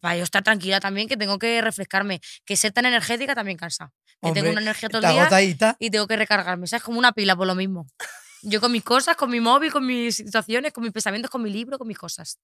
[0.00, 2.20] para yo estar tranquila también, que tengo que refrescarme.
[2.44, 3.92] Que ser tan energética también cansa.
[4.22, 5.76] Que tengo una energía todo el día agotadita.
[5.78, 6.66] y tengo que recargarme.
[6.66, 6.82] ¿Sabes?
[6.82, 7.86] Como una pila por lo mismo.
[8.42, 11.50] Yo con mis cosas, con mi móvil, con mis situaciones, con mis pensamientos, con mi
[11.50, 12.38] libro, con mis cosas.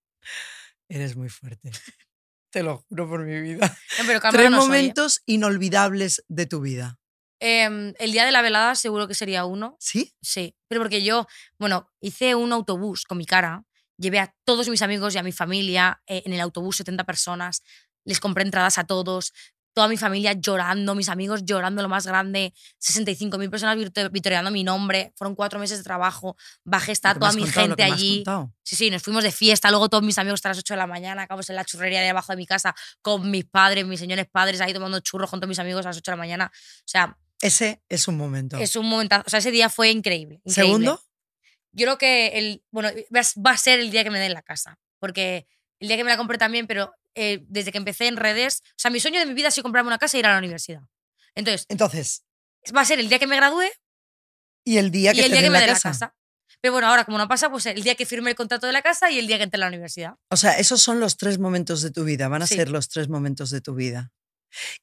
[0.89, 1.71] Eres muy fuerte.
[2.51, 3.67] Te lo juro por mi vida.
[3.99, 4.69] No, pero Tres no soy, ¿eh?
[4.69, 6.99] momentos inolvidables de tu vida.
[7.41, 9.77] Em, el día de la velada seguro que sería uno.
[9.81, 10.15] ¿Sí?
[10.21, 11.27] Sí, pero porque yo,
[11.59, 13.65] bueno, hice un autobús con mi cara,
[13.97, 17.63] llevé a todos mis amigos y a mi familia eh, en el autobús, 70 personas,
[18.05, 19.33] les compré entradas a todos,
[19.75, 23.77] toda mi familia llorando, mis amigos llorando lo más grande, 65.000 personas
[24.11, 28.25] vitoreando mi nombre, fueron cuatro meses de trabajo, bajé, está toda mi contado, gente allí.
[28.63, 30.87] Sí, sí, nos fuimos de fiesta, luego todos mis amigos hasta las 8 de la
[30.87, 34.27] mañana, acabamos en la churrería de abajo de mi casa con mis padres, mis señores
[34.31, 36.53] padres, ahí tomando churros con todos mis amigos a las 8 de la mañana.
[36.53, 38.59] O sea, Ese es un momento.
[38.59, 40.43] es un momento, o sea, ese día fue increíble.
[40.45, 40.53] increíble.
[40.55, 41.03] Segundo,
[41.73, 44.33] Yo creo que el, bueno, va a- va a ser el día que me den
[44.35, 45.47] la casa, porque
[45.81, 48.75] el día que me la compré también, pero eh, desde que empecé en redes, o
[48.77, 50.39] sea, mi sueño de mi vida ha sido comprarme una casa e ir a la
[50.39, 50.83] universidad.
[51.35, 52.25] Entonces, entonces,
[52.75, 53.65] va a ser el día que me gradúe
[54.65, 55.89] y el día y que el te día que me la den casa.
[55.89, 56.17] la casa.
[56.61, 58.83] Pero bueno, ahora como no pasa, pues el día que firme el contrato de la
[58.83, 60.15] casa y el día que entré a la universidad.
[60.31, 62.55] O sea, esos son los tres momentos de tu vida, van a Sí.
[62.57, 64.13] ser los tres momentos de tu vida.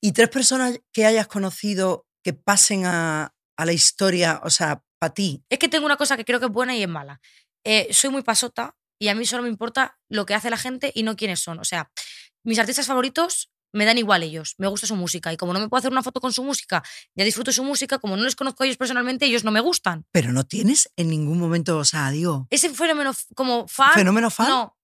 [0.01, 5.13] Y tres personas que hayas conocido que pasen a, a la historia, o sea, para
[5.13, 5.43] ti.
[5.49, 7.21] Es que tengo una cosa que creo que es buena y es mala.
[7.65, 10.91] Eh, soy muy pasota y a mí solo me importa lo que hace la gente
[10.93, 11.59] y no quiénes son.
[11.59, 11.91] O sea,
[12.43, 15.69] mis artistas favoritos me dan igual ellos, me gusta su música y como no me
[15.69, 16.83] puedo hacer una foto con su música,
[17.15, 20.05] ya disfruto su música, como no les conozco a ellos personalmente, ellos no me gustan.
[20.11, 23.93] Pero no tienes en ningún momento, o sea, digo, Ese fenómeno como fan...
[23.93, 24.47] fenómeno fan.
[24.49, 24.75] No,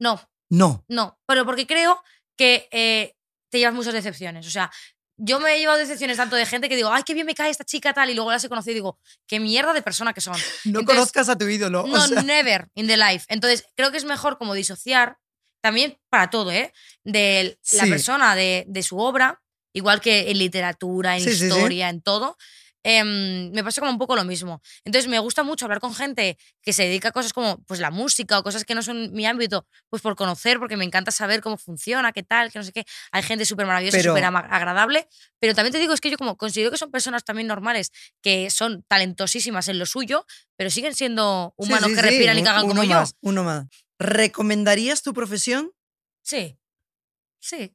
[0.00, 0.84] no, No.
[0.88, 2.02] no, pero porque creo
[2.38, 3.16] que eh,
[3.50, 4.46] te llevas muchas decepciones.
[4.46, 4.70] O sea,
[5.16, 7.50] yo me he llevado decepciones tanto de gente que digo, ay, qué bien me cae
[7.50, 10.20] esta chica tal, y luego las he conocido y digo, qué mierda de persona que
[10.20, 10.34] son.
[10.64, 11.82] No Entonces, conozcas a tu ídolo.
[11.82, 13.24] o No, sea, never in the life.
[13.28, 15.18] Entonces, creo que es mejor como disociar,
[15.60, 16.72] también para todo, ¿eh?
[17.04, 17.90] De la Sí.
[17.90, 19.40] persona, de, de su obra,
[19.72, 21.44] igual que en literatura, en Sí, sí, sí.
[21.46, 22.36] historia, en todo.
[22.84, 24.62] Em, me pasa como un poco lo mismo.
[24.84, 27.90] Entonces, me gusta mucho hablar con gente que se dedica a cosas como pues, la
[27.90, 31.40] música o cosas que no son mi ámbito, pues por conocer, porque me encanta saber
[31.40, 32.84] cómo funciona, qué tal, que no sé qué.
[33.10, 35.08] Hay gente súper maravillosa, Pero- súper agradable,
[35.40, 37.90] pero también te digo, es que yo como considero que son personas también normales,
[38.22, 40.26] que son talentosísimas en lo suyo,
[40.56, 42.90] pero siguen siendo sí, humanos sí, que sí, respiran y un- cagan uno como yo.
[42.94, 43.66] más, Uno más.
[43.98, 45.72] ¿Recomendarías tu profesión?
[46.22, 46.58] Sí.
[47.40, 47.74] Sí.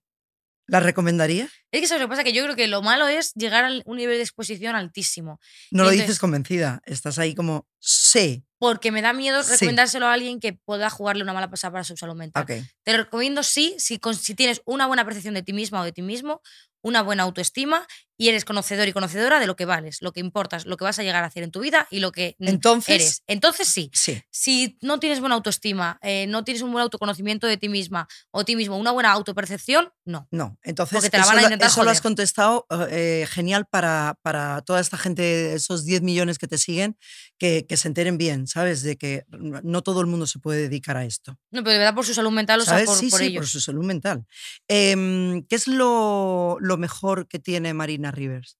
[0.70, 1.50] ¿La recomendarías?
[1.72, 3.66] Es que eso es lo que pasa, que yo creo que lo malo es llegar
[3.66, 5.40] a un nivel de exposición altísimo.
[5.72, 6.82] No Y lo entonces- dices convencida.
[6.86, 8.44] Estás ahí como, sé.
[8.60, 9.52] Porque me da miedo Sí.
[9.52, 12.46] recomendárselo a alguien que pueda jugarle una mala pasada para su salud mental.
[12.46, 15.92] Te lo recomiendo sí, si, si tienes una buena percepción de ti misma o de
[15.92, 16.42] ti mismo,
[16.82, 17.88] una buena autoestima
[18.20, 21.00] y eres conocedor y conocedora de lo que vales, lo que importas, lo que vas
[21.00, 23.24] a llegar a hacer en tu vida y lo que Entonces, eres.
[23.28, 23.90] Entonces sí.
[23.94, 24.22] sí.
[24.30, 28.44] Si no tienes buena autoestima, eh, no tienes un buen autoconocimiento de ti misma o
[28.44, 30.28] ti mismo, una buena autopercepción, no.
[30.32, 33.26] No, entonces Porque te la eso, van a lo- intentar eso lo has contestado eh,
[33.30, 36.98] genial para, para toda esta gente, esos 10 millones que te siguen,
[37.38, 38.84] que, que se enteren bien, ¿sabes?
[38.84, 41.38] De que no todo el mundo se puede dedicar a esto.
[41.52, 42.86] No, pero de verdad por su salud mental, o sea, ¿Sabes?
[42.88, 43.40] por, sí, por sí, ellos.
[43.44, 44.26] por su salud mental.
[44.68, 48.58] Em, ¿Qué es lo, lo mejor que tiene Marina Rivers?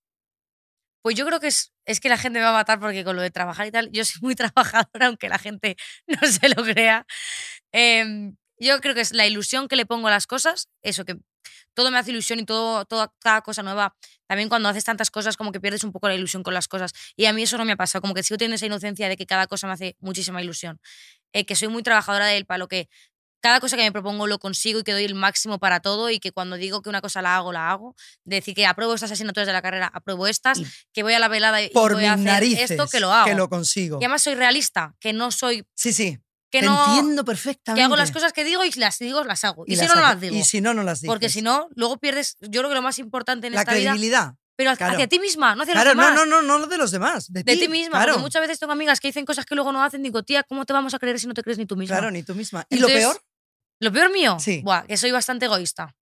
[1.02, 3.16] Pues yo creo que es, es que la gente me va a matar porque con
[3.16, 5.76] lo de trabajar y tal, yo soy muy trabajadora, aunque la gente
[6.08, 7.06] no se lo crea.
[7.72, 11.18] Em, yo creo que es la ilusión que le pongo a las cosas, eso, que
[11.74, 13.96] todo me hace ilusión y todo, toda, cada cosa nueva.
[14.28, 16.92] También cuando haces tantas cosas, como que pierdes un poco la ilusión con las cosas.
[17.16, 19.16] Y a mí eso no me ha pasado, como que sigo teniendo esa inocencia de
[19.18, 20.80] que cada cosa me hace muchísima ilusión.
[21.34, 22.90] Eh, que soy muy trabajadora de él, para lo que
[23.42, 26.20] cada cosa que me propongo lo consigo y que doy el máximo para todo y
[26.20, 27.96] que cuando digo que una cosa la hago, la hago.
[28.24, 31.20] De decir que apruebo estas asignaturas de la carrera, apruebo estas, Y que voy a
[31.20, 33.28] la velada y Por voy mis a hacer narices, esto, que lo hago.
[33.28, 33.98] que lo consigo.
[34.02, 36.20] Y además soy realista, que no soy, Sí, sí,
[36.52, 37.80] que te no, entiendo perfectamente.
[37.80, 39.64] que hago las cosas que digo y las digo, las hago.
[39.68, 40.36] Y, si las no, no las digo.
[40.36, 41.08] Y si no, no las dices.
[41.14, 43.92] Porque si no, luego pierdes, yo creo que lo más importante en La esta vida,
[43.92, 44.34] credibilidad.
[44.56, 44.94] pero claro.
[44.94, 46.16] hacia ti misma, no hacia Claro, los no, demás.
[46.18, 47.32] no, no, no lo de los demás.
[47.32, 49.72] De, De ti misma, Claro, porque muchas veces tengo amigas que dicen cosas que luego
[49.72, 51.76] no hacen, digo, tía, ¿cómo te vamos a creer si no te crees ni tú
[51.78, 51.96] misma?
[51.98, 52.66] claro, ni tú misma.
[52.70, 53.22] ¿Y lo Entonces, peor?
[53.80, 54.62] Lo peor mío, Sí.
[54.64, 55.96] buah, que soy bastante egoísta.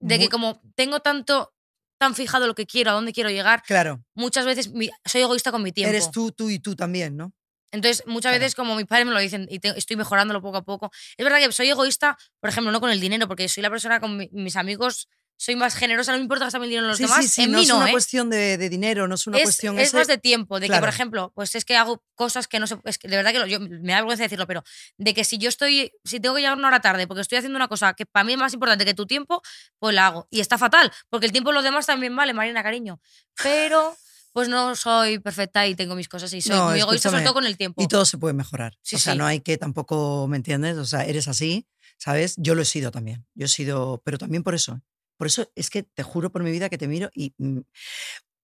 [0.00, 1.52] De Muy- que como tengo tanto,
[1.98, 4.04] tan fijado lo que quiero, a dónde quiero llegar, Claro.
[4.14, 4.70] muchas veces
[5.04, 5.90] soy egoísta con mi tiempo.
[5.90, 7.32] Eres tú, tú y tú también, ¿no?
[7.72, 8.40] Entonces, muchas Claro.
[8.40, 11.24] veces, como mis padres me lo dicen y te- estoy mejorándolo poco a poco, es
[11.24, 14.16] verdad que soy egoísta, por ejemplo, no con el dinero, porque soy la persona con
[14.16, 17.04] mi- mis amigos, soy más generosa, no me importa gastarme el dinero en los sí,
[17.04, 17.24] demás.
[17.24, 17.42] sí, sí.
[17.42, 17.90] en no mí es no, una ¿eh?
[17.92, 19.78] cuestión de, de dinero, no es una es, cuestión.
[19.78, 20.82] es ese- más de tiempo, de que, Claro.
[20.82, 23.38] por ejemplo, pues es que hago cosas que no sé, es que de verdad que
[23.40, 24.62] lo- yo, me da vergüenza decirlo, pero
[24.96, 27.56] de que si yo estoy, si tengo que llegar una hora tarde porque estoy haciendo
[27.56, 29.42] una cosa que para mí es más importante que tu tiempo,
[29.78, 30.26] pues la hago.
[30.30, 33.00] Y está fatal, porque el tiempo de los demás también vale, Marina, cariño.
[33.42, 33.96] Pero,
[34.32, 37.34] pues no soy perfecta y tengo mis cosas y soy No, muy egoísta, sobre todo
[37.34, 37.82] con el tiempo.
[37.82, 38.74] Y todo se puede mejorar.
[38.92, 40.76] O sea, no hay que tampoco, ¿me entiendes?
[40.78, 41.66] O sea, eres así,
[41.98, 42.34] ¿sabes?
[42.38, 43.26] Yo lo he sido también.
[43.34, 44.80] Yo he sido, pero también por eso.
[45.16, 47.34] Por eso es que te juro por mi vida que te miro y...
[47.38, 47.60] mm,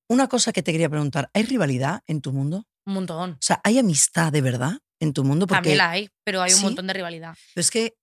[0.08, 2.66] Una cosa que te quería preguntar, ¿hay rivalidad en tu mundo?
[2.86, 3.30] Un montón.
[3.32, 5.46] O sea, ¿hay amistad de verdad en tu mundo?
[5.46, 6.64] Porque También la hay, pero hay un ¿Sí?
[6.64, 7.34] montón de rivalidad.
[7.54, 7.94] es que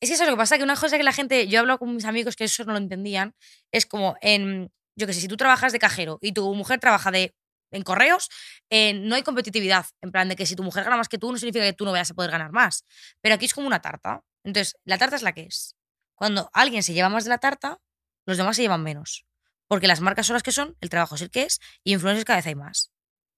[0.00, 1.60] Es que eso es lo que pasa, que una cosa que la gente, yo he
[1.60, 3.34] hablado con mis amigos que eso no lo entendían,
[3.72, 7.10] es como en, yo que sé, si tú trabajas de cajero y tu mujer trabaja
[7.10, 7.34] de
[7.70, 8.28] en correos,
[8.70, 9.86] eh, no hay competitividad.
[10.00, 11.84] En plan de que si tu mujer gana más que tú, no significa que tú
[11.84, 12.84] no vayas a poder ganar más.
[13.20, 14.20] Pero aquí es como una tarta.
[14.44, 15.74] Entonces, la tarta es la que es.
[16.14, 17.80] Cuando alguien se lleva más de la tarta,
[18.26, 19.24] los demás se llevan menos.
[19.68, 22.24] Porque las marcas son las que son, el trabajo es el que es, y influencers
[22.24, 22.90] cada vez hay más.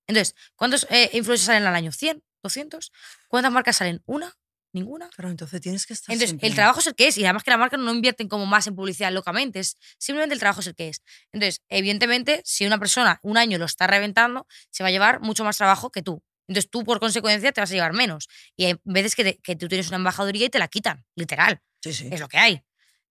[0.09, 1.91] Entonces, ¿cuántos eh, influencers salen al año?
[1.93, 2.23] ¿100?
[2.43, 2.91] ¿200?
[3.29, 4.03] ¿Cuántas marcas salen?
[4.07, 4.33] ¿Una?
[4.73, 5.09] ¿Ninguna?
[5.09, 7.43] Claro, entonces tienes que estar Entonces, siempre- el trabajo es el que es, y además
[7.45, 10.67] que la marca no invierten como más en publicidad locamente, es simplemente el trabajo es
[10.67, 11.03] el que es.
[11.33, 15.45] Entonces, evidentemente, si una persona un año lo está reventando, se va a llevar mucho
[15.45, 16.23] más trabajo que tú.
[16.49, 18.29] Entonces, tú, por consecuencia, te vas a llevar menos.
[18.55, 21.61] Y hay veces que, te- que tú tienes una embajaduría y te la quitan, literal.
[21.83, 22.09] Sí, sí.
[22.13, 22.63] Es lo que hay.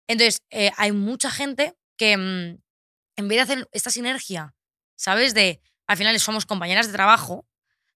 [0.08, 2.60] Entonces, eh, hay mucha gente que mm,
[3.18, 4.56] en vez de hacer esta sinergia,
[4.97, 5.34] ¿sabes?
[5.34, 7.45] De, al final somos compañeras de trabajo,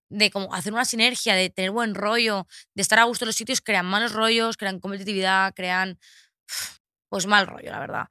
[0.10, 3.36] de como hacer una sinergia, de tener buen rollo, de estar a gusto en los
[3.38, 6.00] sitios, crean malos rollos, crean competitividad, crean,
[7.10, 8.06] pues mal rollo, la verdad.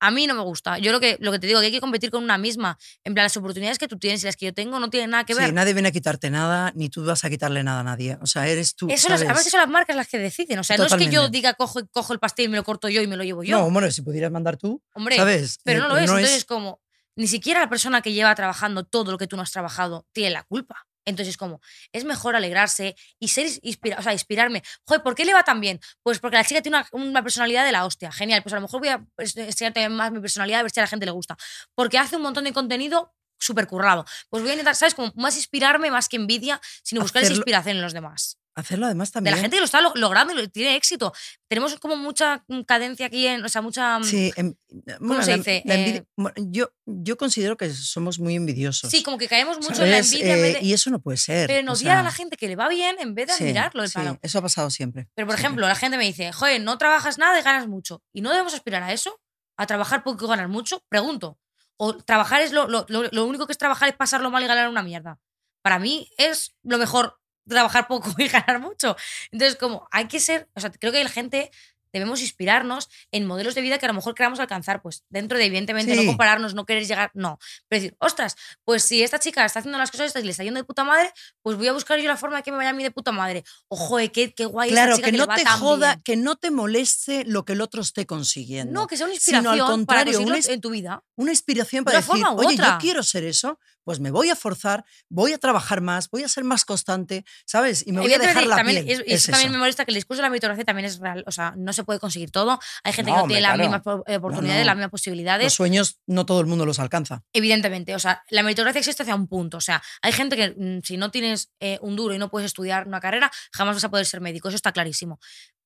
[0.00, 0.78] A mí no me gusta.
[0.78, 2.76] Yo lo que, lo que te digo, que hay que competir con una misma.
[3.04, 5.24] En plan, las oportunidades que tú tienes y las que yo tengo no tienen nada
[5.24, 5.54] que Sí, ver.
[5.54, 8.18] nadie viene a quitarte nada, ni tú vas a quitarle nada a nadie.
[8.20, 8.88] O sea, eres tú.
[8.90, 9.30] Eso las- ¿sabes?
[9.30, 10.58] a veces son las marcas las que deciden.
[10.58, 11.36] O sea, no es que yo Totalmente.
[11.38, 13.56] diga cojo, cojo el pastel y me lo corto yo y me lo llevo yo.
[13.58, 15.58] No, bueno, si pudieras mandar tú, Hombre, ¿sabes?
[15.64, 16.02] Pero Eh, no lo es.
[16.10, 16.80] Entonces es como,
[17.14, 20.30] ni siquiera la persona que lleva trabajando todo lo que tú no has trabajado tiene
[20.30, 20.86] la culpa.
[21.06, 21.60] Entonces es como,
[21.92, 24.62] es mejor alegrarse y ser inspira o sea, inspirarme.
[24.84, 25.80] Joder, ¿por qué le va tan bien?
[26.02, 28.12] Pues porque la chica tiene una, una personalidad de la hostia.
[28.12, 30.80] Genial, pues a lo mejor voy a enseñar también más mi personalidad a ver si
[30.80, 31.36] a la gente le gusta.
[31.74, 34.04] Porque hace un montón de contenido súper currado.
[34.28, 34.94] Pues voy a intentar, ¿sabes?
[34.94, 38.38] Como más inspirarme más que envidia, sino buscar esa inspiración en los demás.
[38.56, 39.36] Hacerlo además De también.
[39.36, 41.12] la gente que lo está lo- logrando y lo- tiene éxito.
[41.48, 43.98] Tenemos como mucha mm, cadencia aquí, en, o sea, mucha...
[43.98, 44.54] mm, Sí, em-
[44.98, 45.62] bueno, se la- dice?
[45.64, 46.04] la envidia-
[46.34, 48.90] Eh, yo, yo considero que somos muy envidiosos.
[48.90, 50.98] Sí, como que caemos mucho en la envidia en vez Eh, de- y eso no
[51.00, 51.46] puede ser.
[51.46, 53.44] pero en o odiar a la gente que le va bien en vez de sí,
[53.44, 54.18] admirarlo el sí, palo.
[54.22, 55.08] eso ha pasado siempre.
[55.14, 55.40] Pero, por siempre.
[55.46, 58.02] ejemplo, la gente me dice, joder, no trabajas nada y ganas mucho.
[58.12, 59.20] ¿Y no debemos aspirar a eso?
[59.58, 60.82] ¿A trabajar poco y ganar mucho?
[60.88, 61.38] Pregunto.
[61.78, 64.46] ¿O trabajar es lo, lo, lo- lo único que es trabajar es pasarlo mal y
[64.46, 65.18] ganar una mierda?
[65.62, 67.18] Para mí es lo mejor
[67.48, 68.96] trabajar poco y ganar mucho.
[69.32, 71.50] Entonces, como hay que ser, o sea, creo que la gente
[71.98, 75.44] debemos inspirarnos en modelos de vida que a lo mejor queramos alcanzar, pues dentro de,
[75.46, 76.06] evidentemente, no Sí.
[76.06, 77.38] compararnos, no querer llegar, no.
[77.68, 80.44] Pero decir, ostras, pues si esta chica está haciendo las cosas estas y le está
[80.44, 82.70] yendo de puta madre, pues voy a buscar yo la forma de que me vaya
[82.70, 83.44] a mí de puta madre.
[83.68, 86.02] Ojo, qué, qué guay esta Claro, chica que le no va te tan joda, bien".
[86.02, 88.72] que no te moleste lo que el otro esté consiguiendo.
[88.72, 91.02] No, que sea una Sino inspiración al contrario, para una en tu vida.
[91.16, 92.78] una inspiración De para una decir, forma oye, yo otra".
[92.78, 96.42] quiero ser eso, pues me voy a forzar, voy a trabajar más, voy a ser
[96.42, 97.86] más constante, ¿sabes?
[97.86, 99.00] Y me voy a dejar la también, piel.
[99.00, 100.98] es- y Es eso también me molesta que el discurso de la meritocracia también es
[100.98, 101.22] real.
[101.26, 102.58] O sea, no se puede conseguir todo.
[102.84, 104.66] Hay gente No, que no tiene las mismas eh, oportunidades, no.
[104.66, 105.52] las mismas Los posibilidades.
[105.54, 107.22] sueños no todo el mundo los alcanza.
[107.32, 109.56] Evidentemente, o sea, la meritocracia existe hacia un punto.
[109.56, 112.46] O sea, hay gente que mm, si no tienes eh, un duro y no puedes
[112.46, 114.48] estudiar una carrera, jamás vas a poder ser médico.
[114.48, 115.18] Eso está clarísimo.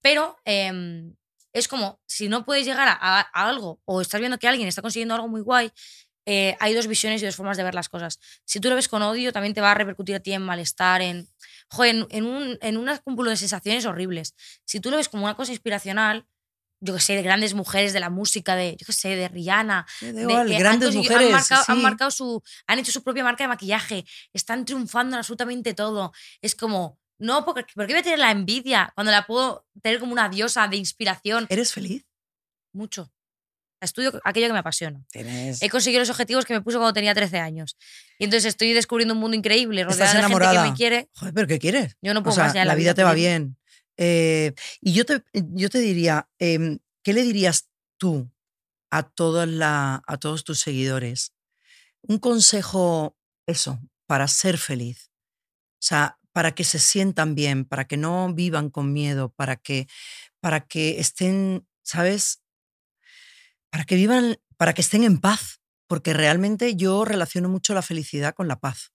[0.02, 1.14] Pero em,
[1.52, 4.68] es como, si no puedes llegar a, a- a algo o estás viendo que alguien
[4.68, 5.72] está consiguiendo algo muy guay,
[6.32, 8.18] eh, hay dos visiones y dos formas de ver las cosas.
[8.44, 11.02] Si tú lo ves con odio, también te va a repercutir a ti en malestar,
[11.02, 11.28] en,
[11.68, 14.34] joder, en, en un, en un cúmulo de sensaciones horribles.
[14.64, 16.26] Si tú lo ves como una cosa inspiracional,
[16.82, 19.86] yo que sé, de grandes mujeres de la música, de, yo que sé, de Rihanna,
[20.00, 21.50] de igual, que han grandes conseguido- mujeres.
[21.52, 22.42] Han han marcado su.
[22.68, 24.04] Han hecho su propia marca de maquillaje.
[24.32, 26.12] Están triunfando en absolutamente todo.
[26.40, 26.98] Es como.
[27.18, 30.30] No, porque, ¿por qué voy a tener la envidia cuando la puedo tener como una
[30.30, 31.46] diosa de inspiración?
[31.50, 32.06] ¿Eres feliz?
[32.72, 33.12] Mucho.
[33.80, 35.02] Estudio aquello que me apasiona.
[35.10, 35.62] Tienes.
[35.62, 37.76] He conseguido los objetivos que me puse cuando tenía 13 años.
[38.18, 41.08] Y entonces estoy descubriendo un mundo increíble, Estás rodeada de gente que me quiere.
[41.14, 41.96] Joder, pero ¿qué quieres?
[42.02, 43.56] Yo no O puedo sea, más ya la vida te va bien.
[43.96, 47.68] Eh, y yo te, yo te diría, em, ¿qué le dirías
[47.98, 48.30] tú
[48.90, 51.32] a, toda la, a todos tus seguidores?
[52.02, 53.16] Un consejo,
[53.46, 55.10] eso, para ser feliz.
[55.74, 59.86] O sea, para que se sientan bien, para que no vivan con miedo, para que,
[60.40, 62.39] para que estén, ¿sabes?
[63.70, 65.60] Para que vivan, para que estén en paz
[65.90, 68.92] porque realmente yo relaciono mucho la felicidad con la paz.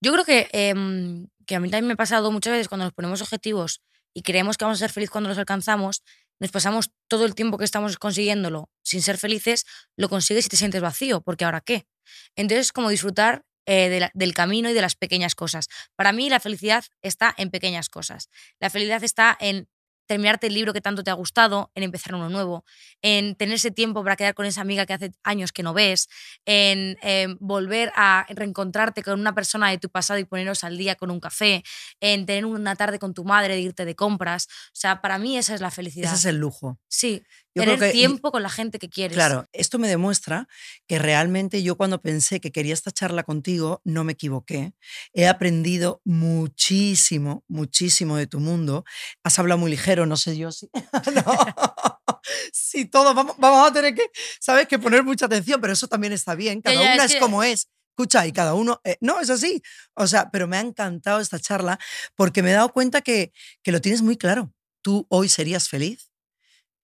[0.00, 2.94] Yo creo que, em, que a mí también me ha pasado muchas veces cuando nos
[2.94, 3.82] ponemos objetivos
[4.14, 6.04] y creemos que vamos a ser felices cuando los alcanzamos,
[6.38, 9.66] nos pasamos todo el tiempo que estamos consiguiéndolo sin ser felices,
[9.96, 11.88] lo consigues y te sientes vacío, porque ahora qué.
[12.36, 15.68] Entonces, como disfrutar eh, del camino y de las pequeñas cosas.
[15.96, 18.30] Para mí la felicidad está en pequeñas cosas.
[18.60, 19.68] La felicidad está en
[20.08, 22.64] terminarte el libro que tanto te ha gustado, en empezar uno nuevo,
[23.02, 26.08] en tener ese tiempo para quedar con esa amiga que hace años que no ves,
[26.46, 30.96] en eh, volver a reencontrarte con una persona de tu pasado y poneros al día
[30.96, 31.62] con un café,
[32.00, 34.48] en tener una tarde con tu madre, de irte de compras.
[34.68, 36.06] O sea, para mí esa es la felicidad.
[36.06, 36.80] Ese es el lujo.
[36.88, 37.22] Sí,
[37.58, 39.14] Yo creo tener que- tiempo con la gente que quieres.
[39.16, 40.48] Claro, esto me demuestra
[40.86, 44.72] que realmente yo cuando pensé que quería esta charla contigo, no me equivoqué.
[45.12, 48.84] He aprendido muchísimo, muchísimo de tu mundo.
[49.22, 50.68] Has hablado muy ligero, no sé yo si...
[51.14, 51.24] no.
[52.52, 54.02] Sí, todos vamos, vamos a tener que,
[54.40, 54.66] ¿sabes?
[54.68, 56.60] Que poner mucha atención, pero eso también está bien.
[56.60, 57.68] Cada una es como es.
[57.90, 58.80] Escucha, y cada uno...
[58.84, 59.62] eh, no, es así.
[59.94, 61.78] O sea, pero me ha encantado esta charla
[62.16, 63.32] porque me he dado cuenta que,
[63.62, 64.52] que lo tienes muy claro.
[64.82, 66.10] Tú hoy serías feliz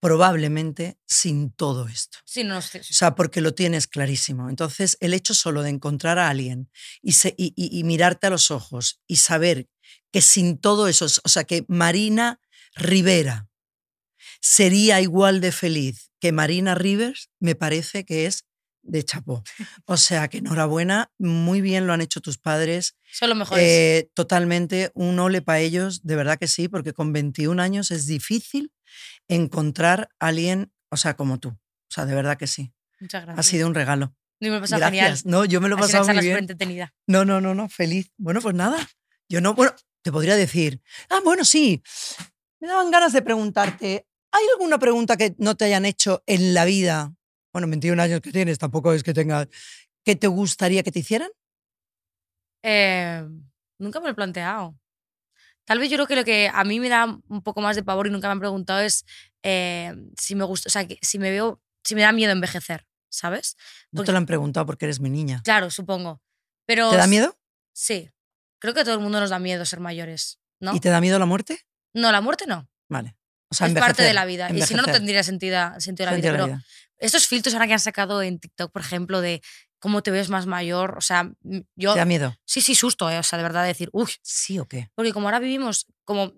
[0.05, 2.19] probablemente sin todo esto.
[2.27, 2.93] Sí, no, sí, sí.
[2.93, 4.51] O sea, porque lo tienes clarísimo.
[4.51, 8.31] Entonces, el hecho solo de encontrar a alguien y, se- y- y- y mirarte a
[8.31, 9.67] los ojos y saber
[10.13, 12.39] que sin todo eso, o sea, que Marina
[12.77, 13.49] Rivera
[14.41, 18.45] sería igual de feliz que Marina Rivers, me parece que es
[18.85, 19.43] de chapó.
[19.87, 22.97] O sea, que enhorabuena, muy bien lo han hecho tus padres.
[23.13, 23.65] Son los mejores.
[23.65, 28.07] Eh, totalmente, un ole para ellos, de verdad que sí, porque con 21 años es
[28.07, 28.73] difícil
[29.29, 31.49] encontrar a alguien, o sea, como tú.
[31.51, 32.73] O sea, de verdad que sí.
[33.01, 33.47] Muchas Ha gracias.
[33.47, 34.15] sido un regalo.
[34.41, 34.81] Y me Gracias.
[34.83, 35.19] genial.
[35.25, 36.47] No, yo me lo he Ha pasado muy bien.
[37.07, 38.11] No, no, no, no, feliz.
[38.17, 38.89] Bueno, pues nada.
[39.29, 41.83] Yo no, bueno, te podría decir, ah, bueno, sí.
[42.61, 46.65] Me daban ganas de preguntarte, ¿hay alguna pregunta que no te hayan hecho en la
[46.65, 47.15] vida?
[47.55, 49.47] Bueno, 21 años que tienes, tampoco es que tengas,
[50.05, 51.31] que te gustaría que te hicieran?
[52.65, 53.25] Eh,
[53.79, 54.77] nunca me lo he planteado.
[55.65, 57.85] Tal vez yo creo que lo que a mí me da un poco más de
[57.85, 59.07] pavor y nunca me han preguntado es
[59.45, 62.87] eh, si me gusta, o sea, que si me veo, si me da miedo envejecer,
[63.09, 63.57] ¿sabes?
[63.93, 65.41] No Porque- te lo han preguntado porque eres mi niña.
[65.45, 66.21] Claro, supongo.
[66.67, 67.39] Pero ¿Te da miedo?
[67.73, 68.11] Sí.
[68.59, 70.75] Creo que a todo el mundo nos da miedo ser mayores, ¿no?
[70.75, 71.61] ¿Y te da miedo la muerte?
[71.95, 72.69] No, la muerte no.
[72.89, 73.17] Vale.
[73.49, 74.51] O sea, es parte de envejecer, la vida.
[74.51, 76.33] Y si no, no envejecer, tendría sentido, sentido la vida.
[76.33, 76.65] la Pero vida.
[77.05, 79.43] Estos filtros ahora que han sacado en TikTok, por ejemplo, de
[79.79, 81.31] cómo te ves más mayor, o sea,
[81.77, 81.93] yo...
[81.93, 82.35] ¿Te da miedo?
[82.47, 83.19] Sí, sí, susto, ¿eh?
[83.19, 84.91] o sea, de verdad, decir, uy, ¿Sí o qué?
[84.95, 86.33] porque como ahora vivimos como,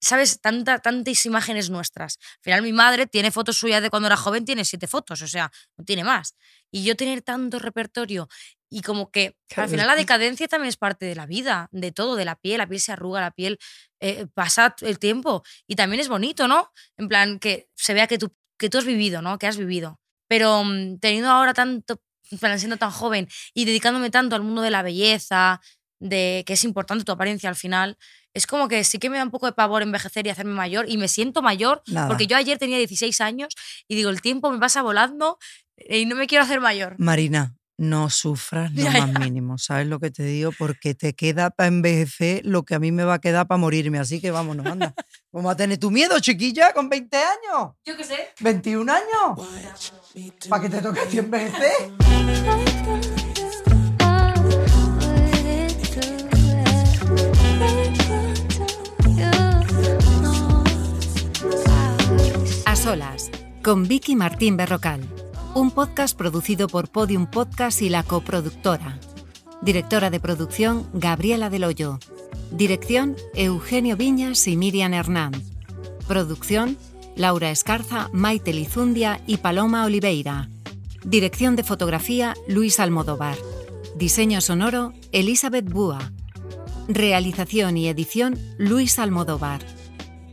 [0.00, 0.40] ¿sabes?
[0.40, 2.18] Tanta, tantas imágenes nuestras.
[2.20, 5.28] Al final mi madre tiene fotos suyas de cuando era joven, tiene siete fotos, o
[5.28, 6.36] sea, no tiene más.
[6.70, 8.28] Y yo tener tanto repertorio
[8.68, 12.16] y como que al final la decadencia también es parte de la vida, de todo,
[12.16, 13.58] de la piel, la piel se arruga, la piel
[14.00, 16.70] eh, pasa el tiempo y también es bonito, ¿no?
[16.96, 19.38] En plan, que se vea que tú, que tú has vivido, ¿no?
[19.38, 20.00] Que has vivido.
[20.32, 22.00] Pero mm, teniendo ahora tanto,
[22.56, 25.60] siendo tan joven y dedicándome tanto al mundo de la belleza,
[26.00, 27.98] de que es importante tu apariencia al final,
[28.32, 30.88] es como que sí que me da un poco de pavor envejecer y hacerme mayor
[30.88, 32.08] y me siento mayor Nada.
[32.08, 33.54] porque yo ayer tenía 16 años
[33.86, 35.36] y digo, el tiempo me pasa volando
[35.76, 36.94] y no me quiero hacer mayor.
[36.96, 39.18] Marina, no sufras lo Ya, más ya.
[39.18, 40.50] mínimo, ¿sabes lo que te digo?
[40.58, 43.98] Porque te queda para envejecer lo que a mí me va a quedar para morirme.
[43.98, 44.94] Así que vámonos, anda.
[45.32, 47.72] Vamos a tener tu miedo, chiquilla, con 20 años.
[47.84, 48.28] Yo qué sé.
[48.40, 49.48] 21 años.
[50.48, 51.72] ¿Para que te toque a ti envejecer?
[62.66, 63.30] A solas,
[63.62, 65.00] con Vicky Martín Berrocal.
[65.54, 68.98] Un podcast producido por Podium Podcast y la coproductora.
[69.60, 71.98] Directora de producción, Gabriela Del Hoyo.
[72.50, 75.32] Dirección, Eugenio Viñas y Miriam Hernán.
[76.08, 76.78] Producción,
[77.16, 80.48] Laura Escarza, Maite Lizundia y Paloma Oliveira.
[81.04, 83.36] Dirección de fotografía, Luis Almodóvar.
[83.94, 86.12] Diseño sonoro, Elizabeth Búa.
[86.88, 89.60] Realización y edición, Luis Almodóvar.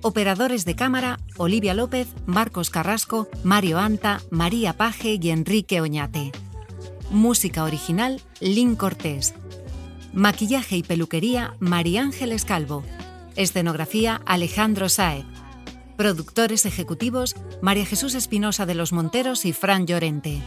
[0.02, 6.32] Operadores de cámara, Olivia López, Marcos Carrasco, Mario Anta, María Paje y Enrique Oñate.
[7.12, 9.34] Música original, Lynn Cortés.
[10.14, 12.84] Maquillaje y peluquería, María Ángeles Calvo.
[13.36, 15.26] Escenografía, Alejandro Saez.
[15.98, 20.42] Productores ejecutivos, María Jesús Espinosa de los Monteros y Fran Llorente.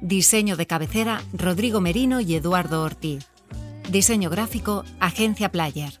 [0.00, 3.26] Diseño de cabecera, Rodrigo Merino y Eduardo Ortiz.
[3.90, 6.00] Diseño gráfico, Agencia Player.